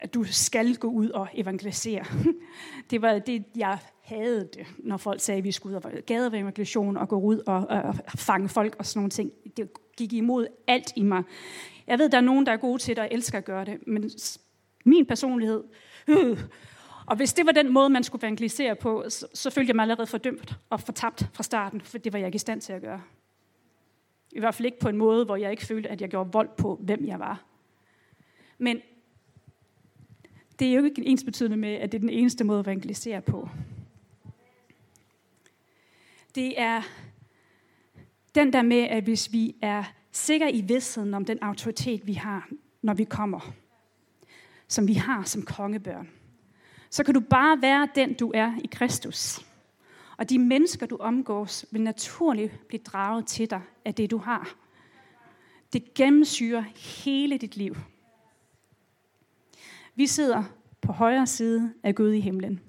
at 0.00 0.14
du 0.14 0.24
skal 0.24 0.76
gå 0.76 0.88
ud 0.88 1.10
og 1.10 1.28
evangelisere. 1.34 2.04
Det 2.90 3.02
var 3.02 3.18
det, 3.18 3.44
jeg 3.56 3.78
havde 4.02 4.48
det, 4.54 4.66
når 4.78 4.96
folk 4.96 5.20
sagde, 5.20 5.38
at 5.38 5.44
vi 5.44 5.52
skulle 5.52 5.76
ud 5.76 5.82
og 5.82 5.92
gadeevangelisation 6.06 6.96
og 6.96 7.08
gå 7.08 7.20
ud 7.20 7.38
og, 7.46 7.66
og, 7.68 7.82
og 7.82 7.94
fange 8.16 8.48
folk 8.48 8.76
og 8.78 8.86
sådan 8.86 8.98
nogle 8.98 9.10
ting. 9.10 9.32
Det 9.56 9.70
gik 9.96 10.12
imod 10.12 10.46
alt 10.66 10.92
i 10.96 11.02
mig. 11.02 11.22
Jeg 11.86 11.98
ved, 11.98 12.08
der 12.08 12.16
er 12.16 12.22
nogen, 12.22 12.46
der 12.46 12.52
er 12.52 12.56
gode 12.56 12.78
til 12.78 12.96
det 12.96 13.04
og 13.04 13.08
elsker 13.12 13.38
at 13.38 13.44
gøre 13.44 13.64
det, 13.64 13.86
men 13.86 14.10
min 14.84 15.06
personlighed, 15.06 15.64
øh, 16.08 16.38
og 17.06 17.16
hvis 17.16 17.32
det 17.32 17.46
var 17.46 17.52
den 17.52 17.72
måde, 17.72 17.90
man 17.90 18.04
skulle 18.04 18.22
evangelisere 18.22 18.76
på, 18.76 19.04
så, 19.08 19.26
så 19.34 19.50
følte 19.50 19.68
jeg 19.70 19.76
mig 19.76 19.82
allerede 19.82 20.06
fordømt 20.06 20.54
og 20.70 20.80
fortabt 20.80 21.28
fra 21.32 21.42
starten, 21.42 21.80
for 21.80 21.98
det 21.98 22.12
var 22.12 22.18
jeg 22.18 22.26
ikke 22.26 22.36
i 22.36 22.38
stand 22.38 22.60
til 22.60 22.72
at 22.72 22.82
gøre. 22.82 23.02
I 24.32 24.38
hvert 24.38 24.54
fald 24.54 24.66
ikke 24.66 24.78
på 24.78 24.88
en 24.88 24.96
måde, 24.96 25.24
hvor 25.24 25.36
jeg 25.36 25.50
ikke 25.50 25.66
følte, 25.66 25.88
at 25.88 26.00
jeg 26.00 26.08
gjorde 26.08 26.32
vold 26.32 26.48
på, 26.56 26.80
hvem 26.82 27.06
jeg 27.06 27.18
var. 27.18 27.44
Men 28.58 28.80
det 30.58 30.68
er 30.68 30.74
jo 30.74 30.84
ikke 30.84 31.06
ens 31.06 31.24
betydende 31.24 31.56
med, 31.56 31.74
at 31.74 31.92
det 31.92 31.98
er 31.98 32.00
den 32.00 32.10
eneste 32.10 32.44
måde 32.44 32.58
at 32.58 32.66
evangelisere 32.66 33.22
på. 33.22 33.48
Det 36.34 36.60
er 36.60 36.82
den 38.34 38.52
der 38.52 38.62
med, 38.62 38.80
at 38.80 39.04
hvis 39.04 39.32
vi 39.32 39.56
er 39.62 39.84
sikre 40.12 40.52
i 40.52 40.60
vidstheden 40.60 41.14
om 41.14 41.24
den 41.24 41.38
autoritet, 41.42 42.06
vi 42.06 42.12
har, 42.12 42.48
når 42.82 42.94
vi 42.94 43.04
kommer, 43.04 43.52
som 44.68 44.88
vi 44.88 44.94
har 44.94 45.22
som 45.22 45.42
kongebørn, 45.42 46.08
så 46.90 47.04
kan 47.04 47.14
du 47.14 47.20
bare 47.20 47.62
være 47.62 47.88
den, 47.94 48.14
du 48.14 48.32
er 48.34 48.52
i 48.64 48.68
Kristus. 48.72 49.46
Og 50.16 50.30
de 50.30 50.38
mennesker, 50.38 50.86
du 50.86 50.96
omgås, 50.96 51.66
vil 51.70 51.82
naturligt 51.82 52.68
blive 52.68 52.80
draget 52.82 53.26
til 53.26 53.50
dig 53.50 53.60
af 53.84 53.94
det, 53.94 54.10
du 54.10 54.18
har. 54.18 54.54
Det 55.72 55.94
gennemsyrer 55.94 56.64
hele 57.04 57.38
dit 57.38 57.56
liv. 57.56 57.76
Vi 59.94 60.06
sidder 60.06 60.42
på 60.80 60.92
højre 60.92 61.26
side 61.26 61.72
af 61.82 61.94
Gud 61.94 62.12
i 62.12 62.20
himlen, 62.20 62.60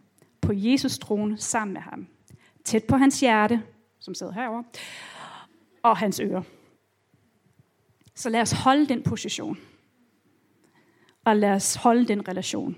på 0.42 0.54
Jesus 0.56 1.00
trone 1.00 1.38
sammen 1.38 1.74
med 1.74 1.82
ham, 1.82 2.08
tæt 2.64 2.84
på 2.84 2.98
hans 2.98 3.20
hjerte, 3.20 3.64
som 4.00 4.14
sidder 4.14 4.34
herover, 4.34 4.64
og 5.86 5.98
hans 5.98 6.20
ører. 6.20 6.42
Så 8.16 8.30
lad 8.30 8.42
os 8.42 8.52
holde 8.52 8.88
den 8.88 9.04
position. 9.04 9.58
Og 11.24 11.36
lad 11.36 11.52
os 11.52 11.76
holde 11.76 12.08
den 12.08 12.28
relation. 12.28 12.78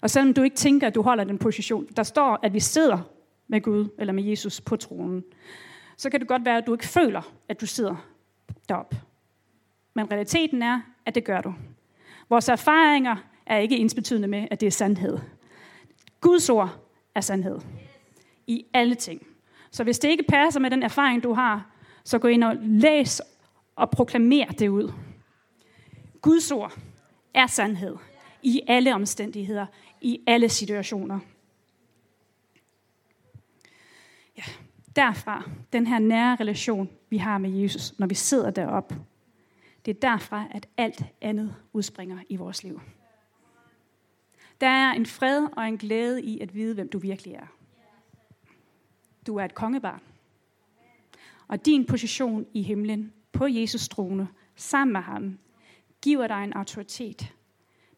Og 0.00 0.10
selvom 0.10 0.34
du 0.34 0.42
ikke 0.42 0.56
tænker, 0.56 0.86
at 0.86 0.94
du 0.94 1.02
holder 1.02 1.24
den 1.24 1.38
position, 1.38 1.86
der 1.96 2.02
står, 2.02 2.38
at 2.42 2.52
vi 2.52 2.60
sidder 2.60 2.98
med 3.48 3.60
Gud 3.60 3.88
eller 3.98 4.12
med 4.12 4.24
Jesus 4.24 4.60
på 4.60 4.76
tronen, 4.76 5.24
så 5.96 6.10
kan 6.10 6.20
det 6.20 6.28
godt 6.28 6.44
være, 6.44 6.56
at 6.56 6.66
du 6.66 6.72
ikke 6.72 6.86
føler, 6.86 7.32
at 7.48 7.60
du 7.60 7.66
sidder 7.66 7.96
derop. 8.68 8.94
Men 9.94 10.12
realiteten 10.12 10.62
er, 10.62 10.80
at 11.06 11.14
det 11.14 11.24
gør 11.24 11.40
du. 11.40 11.54
Vores 12.28 12.48
erfaringer 12.48 13.16
er 13.46 13.58
ikke 13.58 13.76
ensbetydende 13.76 14.28
med, 14.28 14.48
at 14.50 14.60
det 14.60 14.66
er 14.66 14.70
sandhed. 14.70 15.18
Guds 16.20 16.50
ord 16.50 16.76
er 17.14 17.20
sandhed. 17.20 17.60
I 18.46 18.66
alle 18.74 18.94
ting. 18.94 19.26
Så 19.70 19.84
hvis 19.84 19.98
det 19.98 20.08
ikke 20.08 20.24
passer 20.28 20.60
med 20.60 20.70
den 20.70 20.82
erfaring, 20.82 21.22
du 21.22 21.32
har, 21.32 21.73
så 22.04 22.18
gå 22.18 22.28
ind 22.28 22.44
og 22.44 22.56
læs 22.60 23.22
og 23.76 23.90
proklamer 23.90 24.46
det 24.46 24.68
ud. 24.68 24.92
Guds 26.22 26.50
ord 26.50 26.78
er 27.34 27.46
sandhed 27.46 27.96
i 28.42 28.60
alle 28.66 28.94
omstændigheder, 28.94 29.66
i 30.00 30.20
alle 30.26 30.48
situationer. 30.48 31.18
Ja, 34.36 34.42
derfra, 34.96 35.50
den 35.72 35.86
her 35.86 35.98
nære 35.98 36.36
relation, 36.36 36.90
vi 37.10 37.16
har 37.16 37.38
med 37.38 37.50
Jesus, 37.50 37.98
når 37.98 38.06
vi 38.06 38.14
sidder 38.14 38.50
deroppe, 38.50 38.94
det 39.84 39.96
er 39.96 40.00
derfra, 40.00 40.44
at 40.50 40.68
alt 40.76 41.02
andet 41.20 41.54
udspringer 41.72 42.18
i 42.28 42.36
vores 42.36 42.62
liv. 42.62 42.80
Der 44.60 44.66
er 44.66 44.92
en 44.92 45.06
fred 45.06 45.48
og 45.56 45.68
en 45.68 45.78
glæde 45.78 46.22
i 46.22 46.40
at 46.40 46.54
vide, 46.54 46.74
hvem 46.74 46.88
du 46.88 46.98
virkelig 46.98 47.34
er. 47.34 47.46
Du 49.26 49.36
er 49.36 49.44
et 49.44 49.54
kongebarn. 49.54 50.00
Og 51.48 51.66
din 51.66 51.86
position 51.86 52.46
i 52.52 52.62
himlen 52.62 53.12
på 53.32 53.46
Jesus 53.46 53.88
trone 53.88 54.28
sammen 54.56 54.92
med 54.92 55.00
ham 55.00 55.38
giver 56.02 56.26
dig 56.26 56.44
en 56.44 56.52
autoritet, 56.52 57.32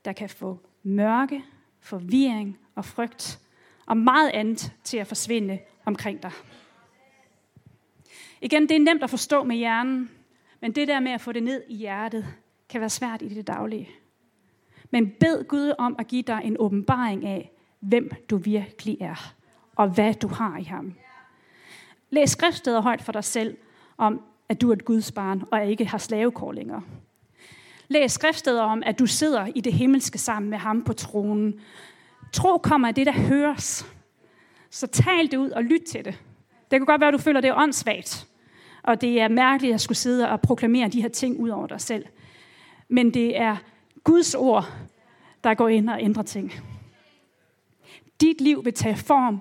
der 0.04 0.12
kan 0.12 0.28
få 0.28 0.60
mørke, 0.82 1.44
forvirring 1.80 2.58
og 2.74 2.84
frygt 2.84 3.40
og 3.86 3.96
meget 3.96 4.30
andet 4.30 4.72
til 4.84 4.96
at 4.96 5.06
forsvinde 5.06 5.58
omkring 5.84 6.22
dig. 6.22 6.32
Igen, 8.42 8.62
det 8.62 8.76
er 8.76 8.80
nemt 8.80 9.02
at 9.02 9.10
forstå 9.10 9.44
med 9.44 9.56
hjernen, 9.56 10.10
men 10.60 10.72
det 10.72 10.88
der 10.88 11.00
med 11.00 11.12
at 11.12 11.20
få 11.20 11.32
det 11.32 11.42
ned 11.42 11.62
i 11.68 11.74
hjertet, 11.74 12.26
kan 12.68 12.80
være 12.80 12.90
svært 12.90 13.22
i 13.22 13.28
det 13.28 13.46
daglige. 13.46 13.88
Men 14.90 15.10
bed 15.20 15.48
Gud 15.48 15.74
om 15.78 15.96
at 15.98 16.06
give 16.06 16.22
dig 16.22 16.40
en 16.44 16.56
åbenbaring 16.58 17.26
af, 17.26 17.52
hvem 17.80 18.10
du 18.30 18.36
virkelig 18.36 18.96
er, 19.00 19.34
og 19.76 19.88
hvad 19.88 20.14
du 20.14 20.28
har 20.28 20.58
i 20.58 20.62
ham. 20.62 20.94
Læs 22.16 22.30
skriftsteder 22.30 22.80
højt 22.80 23.02
for 23.02 23.12
dig 23.12 23.24
selv 23.24 23.56
om, 23.98 24.20
at 24.48 24.60
du 24.60 24.68
er 24.68 24.72
et 24.72 24.84
Guds 24.84 25.12
barn, 25.12 25.42
og 25.50 25.66
ikke 25.66 25.86
har 25.86 25.98
slavekår 25.98 26.52
længere. 26.52 26.82
Læs 27.88 28.12
skriftsteder 28.12 28.62
om, 28.62 28.82
at 28.86 28.98
du 28.98 29.06
sidder 29.06 29.46
i 29.54 29.60
det 29.60 29.72
himmelske 29.72 30.18
sammen 30.18 30.50
med 30.50 30.58
ham 30.58 30.84
på 30.84 30.92
tronen. 30.92 31.60
Tro 32.32 32.58
kommer 32.58 32.88
af 32.88 32.94
det, 32.94 33.06
der 33.06 33.12
høres. 33.12 33.86
Så 34.70 34.86
tal 34.86 35.30
det 35.30 35.36
ud 35.36 35.50
og 35.50 35.64
lyt 35.64 35.82
til 35.82 36.04
det. 36.04 36.22
Det 36.70 36.80
kan 36.80 36.86
godt 36.86 37.00
være, 37.00 37.08
at 37.08 37.12
du 37.12 37.18
føler, 37.18 37.40
det 37.40 37.48
er 37.48 37.54
åndssvagt. 37.54 38.26
Og 38.82 39.00
det 39.00 39.20
er 39.20 39.28
mærkeligt 39.28 39.74
at 39.74 39.80
skulle 39.80 39.98
sidde 39.98 40.30
og 40.30 40.40
proklamere 40.40 40.88
de 40.88 41.02
her 41.02 41.08
ting 41.08 41.40
ud 41.40 41.48
over 41.48 41.66
dig 41.66 41.80
selv. 41.80 42.04
Men 42.88 43.14
det 43.14 43.38
er 43.38 43.56
Guds 44.04 44.34
ord, 44.34 44.72
der 45.44 45.54
går 45.54 45.68
ind 45.68 45.90
og 45.90 46.02
ændrer 46.02 46.22
ting. 46.22 46.52
Dit 48.20 48.40
liv 48.40 48.64
vil 48.64 48.74
tage 48.74 48.96
form 48.96 49.40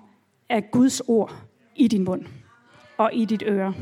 af 0.50 0.72
Guds 0.72 1.02
ord 1.08 1.36
i 1.76 1.88
din 1.88 2.04
mund 2.04 2.26
og 2.97 3.13
i 3.13 3.25
dit 3.25 3.43
øre. 3.45 3.73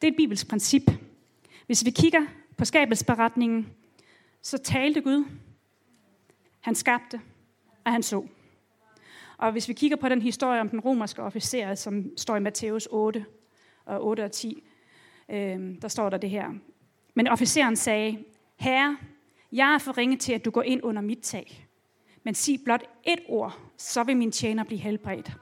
Det 0.00 0.08
er 0.08 0.12
et 0.12 0.16
bibelsk 0.16 0.48
princip. 0.48 0.82
Hvis 1.66 1.84
vi 1.84 1.90
kigger 1.90 2.26
på 2.56 2.64
skabelsberetningen, 2.64 3.68
så 4.42 4.58
talte 4.58 5.00
Gud. 5.00 5.24
Han 6.60 6.74
skabte, 6.74 7.20
og 7.84 7.92
han 7.92 8.02
så. 8.02 8.26
Og 9.38 9.52
hvis 9.52 9.68
vi 9.68 9.72
kigger 9.72 9.96
på 9.96 10.08
den 10.08 10.22
historie 10.22 10.60
om 10.60 10.68
den 10.68 10.80
romerske 10.80 11.22
officer, 11.22 11.74
som 11.74 12.16
står 12.16 12.36
i 12.36 12.40
Matthæus 12.40 12.88
8 12.90 13.24
og 13.84 14.06
8 14.06 14.24
og 14.24 14.32
10, 14.32 14.62
øh, 15.28 15.82
der 15.82 15.88
står 15.88 16.10
der 16.10 16.18
det 16.18 16.30
her. 16.30 16.48
Men 17.14 17.28
officeren 17.28 17.76
sagde, 17.76 18.24
Herre, 18.56 18.96
jeg 19.52 19.74
er 19.74 19.78
for 19.78 19.98
ringe 19.98 20.16
til, 20.16 20.32
at 20.32 20.44
du 20.44 20.50
går 20.50 20.62
ind 20.62 20.80
under 20.82 21.02
mit 21.02 21.18
tag. 21.22 21.68
Men 22.22 22.34
sig 22.34 22.60
blot 22.64 22.82
et 23.04 23.20
ord, 23.28 23.58
så 23.76 24.04
vil 24.04 24.16
min 24.16 24.32
tjener 24.32 24.64
blive 24.64 24.80
helbredt. 24.80 25.32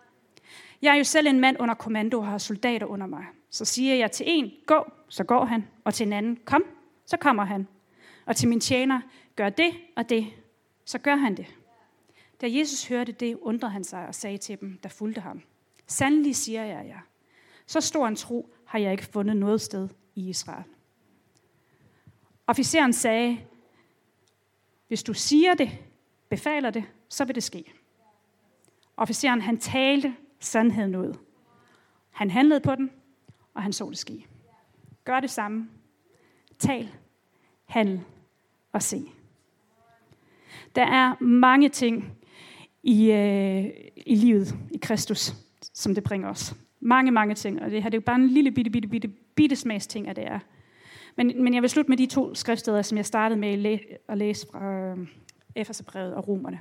Jeg 0.83 0.93
er 0.93 0.97
jo 0.97 1.05
selv 1.05 1.27
en 1.27 1.41
mand 1.41 1.57
under 1.61 1.75
kommando 1.75 2.19
og 2.19 2.27
har 2.27 2.39
soldater 2.39 2.87
under 2.87 3.07
mig. 3.07 3.25
Så 3.51 3.65
siger 3.65 3.95
jeg 3.95 4.11
til 4.11 4.27
en, 4.29 4.53
gå, 4.67 4.93
så 5.09 5.25
går 5.25 5.45
han. 5.45 5.69
Og 5.85 5.95
til 5.95 6.07
en 6.07 6.13
anden, 6.13 6.39
kom, 6.45 6.65
så 7.07 7.17
kommer 7.17 7.45
han. 7.45 7.69
Og 8.27 8.37
til 8.37 8.49
min 8.49 8.61
tjener, 8.61 9.01
gør 9.37 9.49
det 9.49 9.73
og 9.97 10.09
det, 10.09 10.27
så 10.85 10.99
gør 10.99 11.17
han 11.17 11.37
det. 11.37 11.47
Da 12.41 12.47
Jesus 12.51 12.89
hørte 12.89 13.13
det, 13.13 13.39
undrede 13.43 13.73
han 13.73 13.85
sig 13.85 14.07
og 14.07 14.15
sagde 14.15 14.39
til 14.39 14.61
dem, 14.61 14.79
der 14.83 14.89
fulgte 14.89 15.21
ham. 15.21 15.43
Sandelig 15.87 16.37
siger 16.37 16.65
jeg 16.65 16.87
jer, 16.87 17.01
så 17.67 17.81
stor 17.81 18.09
en 18.09 18.17
tro 18.17 18.55
har 18.65 18.79
jeg 18.79 18.93
ikke 18.93 19.05
fundet 19.05 19.37
noget 19.37 19.61
sted 19.61 19.89
i 20.15 20.29
Israel. 20.29 20.65
Officeren 22.47 22.93
sagde, 22.93 23.39
hvis 24.89 25.03
du 25.03 25.15
siger 25.15 25.55
det, 25.55 25.71
befaler 26.29 26.71
det, 26.71 26.85
så 27.09 27.25
vil 27.25 27.35
det 27.35 27.43
ske. 27.43 27.73
Officeren 28.97 29.41
han 29.41 29.59
talte 29.59 30.15
sandheden 30.41 30.95
ud. 30.95 31.15
Han 32.11 32.31
handlede 32.31 32.61
på 32.61 32.75
den, 32.75 32.91
og 33.55 33.63
han 33.63 33.73
så 33.73 33.91
det 33.91 33.99
ske. 33.99 34.27
Gør 35.05 35.21
det 35.21 35.31
samme. 35.31 35.69
Tal, 36.59 36.89
handle 37.65 38.05
og 38.73 38.83
se. 38.83 39.03
Der 40.75 40.83
er 40.83 41.25
mange 41.25 41.69
ting 41.69 42.19
i, 42.83 43.13
øh, 43.13 43.65
i 43.97 44.15
livet 44.15 44.57
i 44.71 44.79
Kristus, 44.83 45.35
som 45.61 45.95
det 45.95 46.05
bringer 46.05 46.29
os. 46.29 46.55
Mange, 46.81 47.11
mange 47.11 47.35
ting. 47.35 47.63
Og 47.63 47.71
det 47.71 47.83
her 47.83 47.91
det 47.91 47.97
er 47.97 48.01
jo 48.01 48.05
bare 48.07 48.17
en 48.17 48.29
lille 48.29 48.51
bitte, 48.51 48.71
bitte, 48.71 48.89
bitte, 48.89 49.09
bitte 49.09 49.57
smags 49.57 49.87
ting, 49.87 50.09
at 50.09 50.17
det 50.17 50.27
er. 50.27 50.39
Men, 51.17 51.43
men 51.43 51.55
jeg 51.55 51.63
vil 51.63 51.71
slutte 51.71 51.89
med 51.89 51.97
de 51.97 52.07
to 52.07 52.35
skriftsteder, 52.35 52.83
som 52.83 52.97
jeg 52.97 53.07
startede 53.07 53.41
med 53.41 53.79
at 54.09 54.19
læse 54.19 54.47
fra 54.53 54.73
øh, 54.73 55.09
Efeserbrevet 55.55 56.15
og 56.15 56.29
Romerne. 56.29 56.61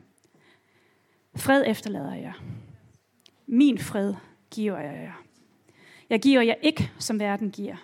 Fred 1.36 1.64
efterlader 1.68 2.16
jeg. 2.16 2.34
Min 3.48 3.78
fred 3.78 4.14
giver 4.52 4.80
jeg 4.80 4.94
jer. 5.04 5.24
Jeg 6.10 6.22
giver 6.22 6.42
jer 6.42 6.56
ikke, 6.62 6.92
som 7.00 7.20
verden 7.20 7.52
giver. 7.52 7.76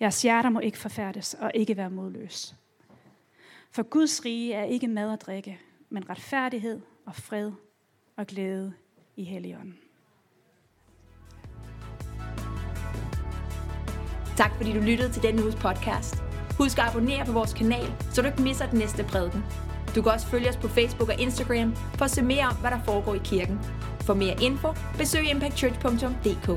Jeres 0.00 0.22
hjerter 0.22 0.50
må 0.50 0.60
ikke 0.60 0.78
forfærdes 0.78 1.34
og 1.34 1.50
ikke 1.54 1.76
være 1.76 1.90
modløs. 1.90 2.54
For 3.70 3.82
Guds 3.82 4.24
rige 4.24 4.54
er 4.54 4.64
ikke 4.64 4.88
mad 4.88 5.10
og 5.10 5.20
drikke, 5.20 5.60
men 5.90 6.10
retfærdighed 6.10 6.80
og 7.06 7.14
fred 7.14 7.52
og 8.16 8.26
glæde 8.26 8.72
i 9.16 9.24
Helligånden. 9.24 9.78
Tak 14.36 14.56
fordi 14.56 14.72
du 14.72 14.80
lyttede 14.80 15.12
til 15.12 15.22
denne 15.22 15.42
uges 15.42 15.54
podcast. 15.54 16.14
Husk 16.58 16.78
at 16.78 16.84
abonnere 16.84 17.26
på 17.26 17.32
vores 17.32 17.52
kanal, 17.52 17.94
så 18.12 18.22
du 18.22 18.26
ikke 18.28 18.42
misser 18.42 18.70
den 18.70 18.78
næste 18.78 19.04
prædiken. 19.04 19.42
Du 19.96 20.02
kan 20.02 20.12
også 20.12 20.26
følge 20.26 20.48
os 20.48 20.56
på 20.56 20.68
Facebook 20.68 21.08
og 21.08 21.20
Instagram 21.20 21.76
for 21.76 22.04
at 22.04 22.10
se 22.10 22.22
mere 22.22 22.44
om, 22.44 22.56
hvad 22.56 22.70
der 22.70 22.78
foregår 22.84 23.14
i 23.14 23.20
kirken. 23.24 23.60
For 24.00 24.14
mere 24.14 24.36
info, 24.42 24.68
besøg 24.98 25.30
impactchurch.dk. 25.30 26.48